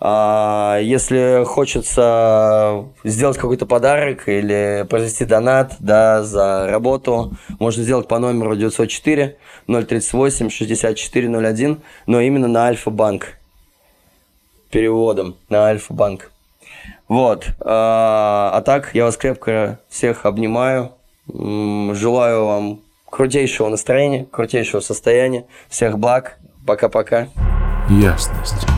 А 0.00 0.78
если 0.80 1.44
хочется 1.44 2.84
сделать 3.02 3.36
какой-то 3.36 3.66
подарок 3.66 4.28
или 4.28 4.86
произвести 4.88 5.24
донат 5.24 5.74
да, 5.80 6.22
за 6.22 6.68
работу, 6.68 7.36
можно 7.58 7.82
сделать 7.82 8.06
по 8.06 8.18
номеру 8.18 8.54
904 8.54 9.36
038 9.66 10.50
6401, 10.50 11.80
но 12.06 12.20
именно 12.20 12.46
на 12.46 12.66
Альфа-банк. 12.66 13.38
Переводом 14.70 15.36
на 15.48 15.66
Альфа-банк. 15.66 16.30
Вот. 17.08 17.46
А, 17.60 18.52
а 18.54 18.60
так, 18.62 18.94
я 18.94 19.04
вас 19.04 19.16
крепко 19.16 19.80
всех 19.88 20.26
обнимаю. 20.26 20.92
Желаю 21.26 22.44
вам 22.46 22.80
крутейшего 23.10 23.68
настроения, 23.68 24.26
крутейшего 24.30 24.80
состояния. 24.80 25.46
Всех 25.68 25.98
благ. 25.98 26.38
Пока-пока. 26.66 27.28
Ясность. 27.88 28.77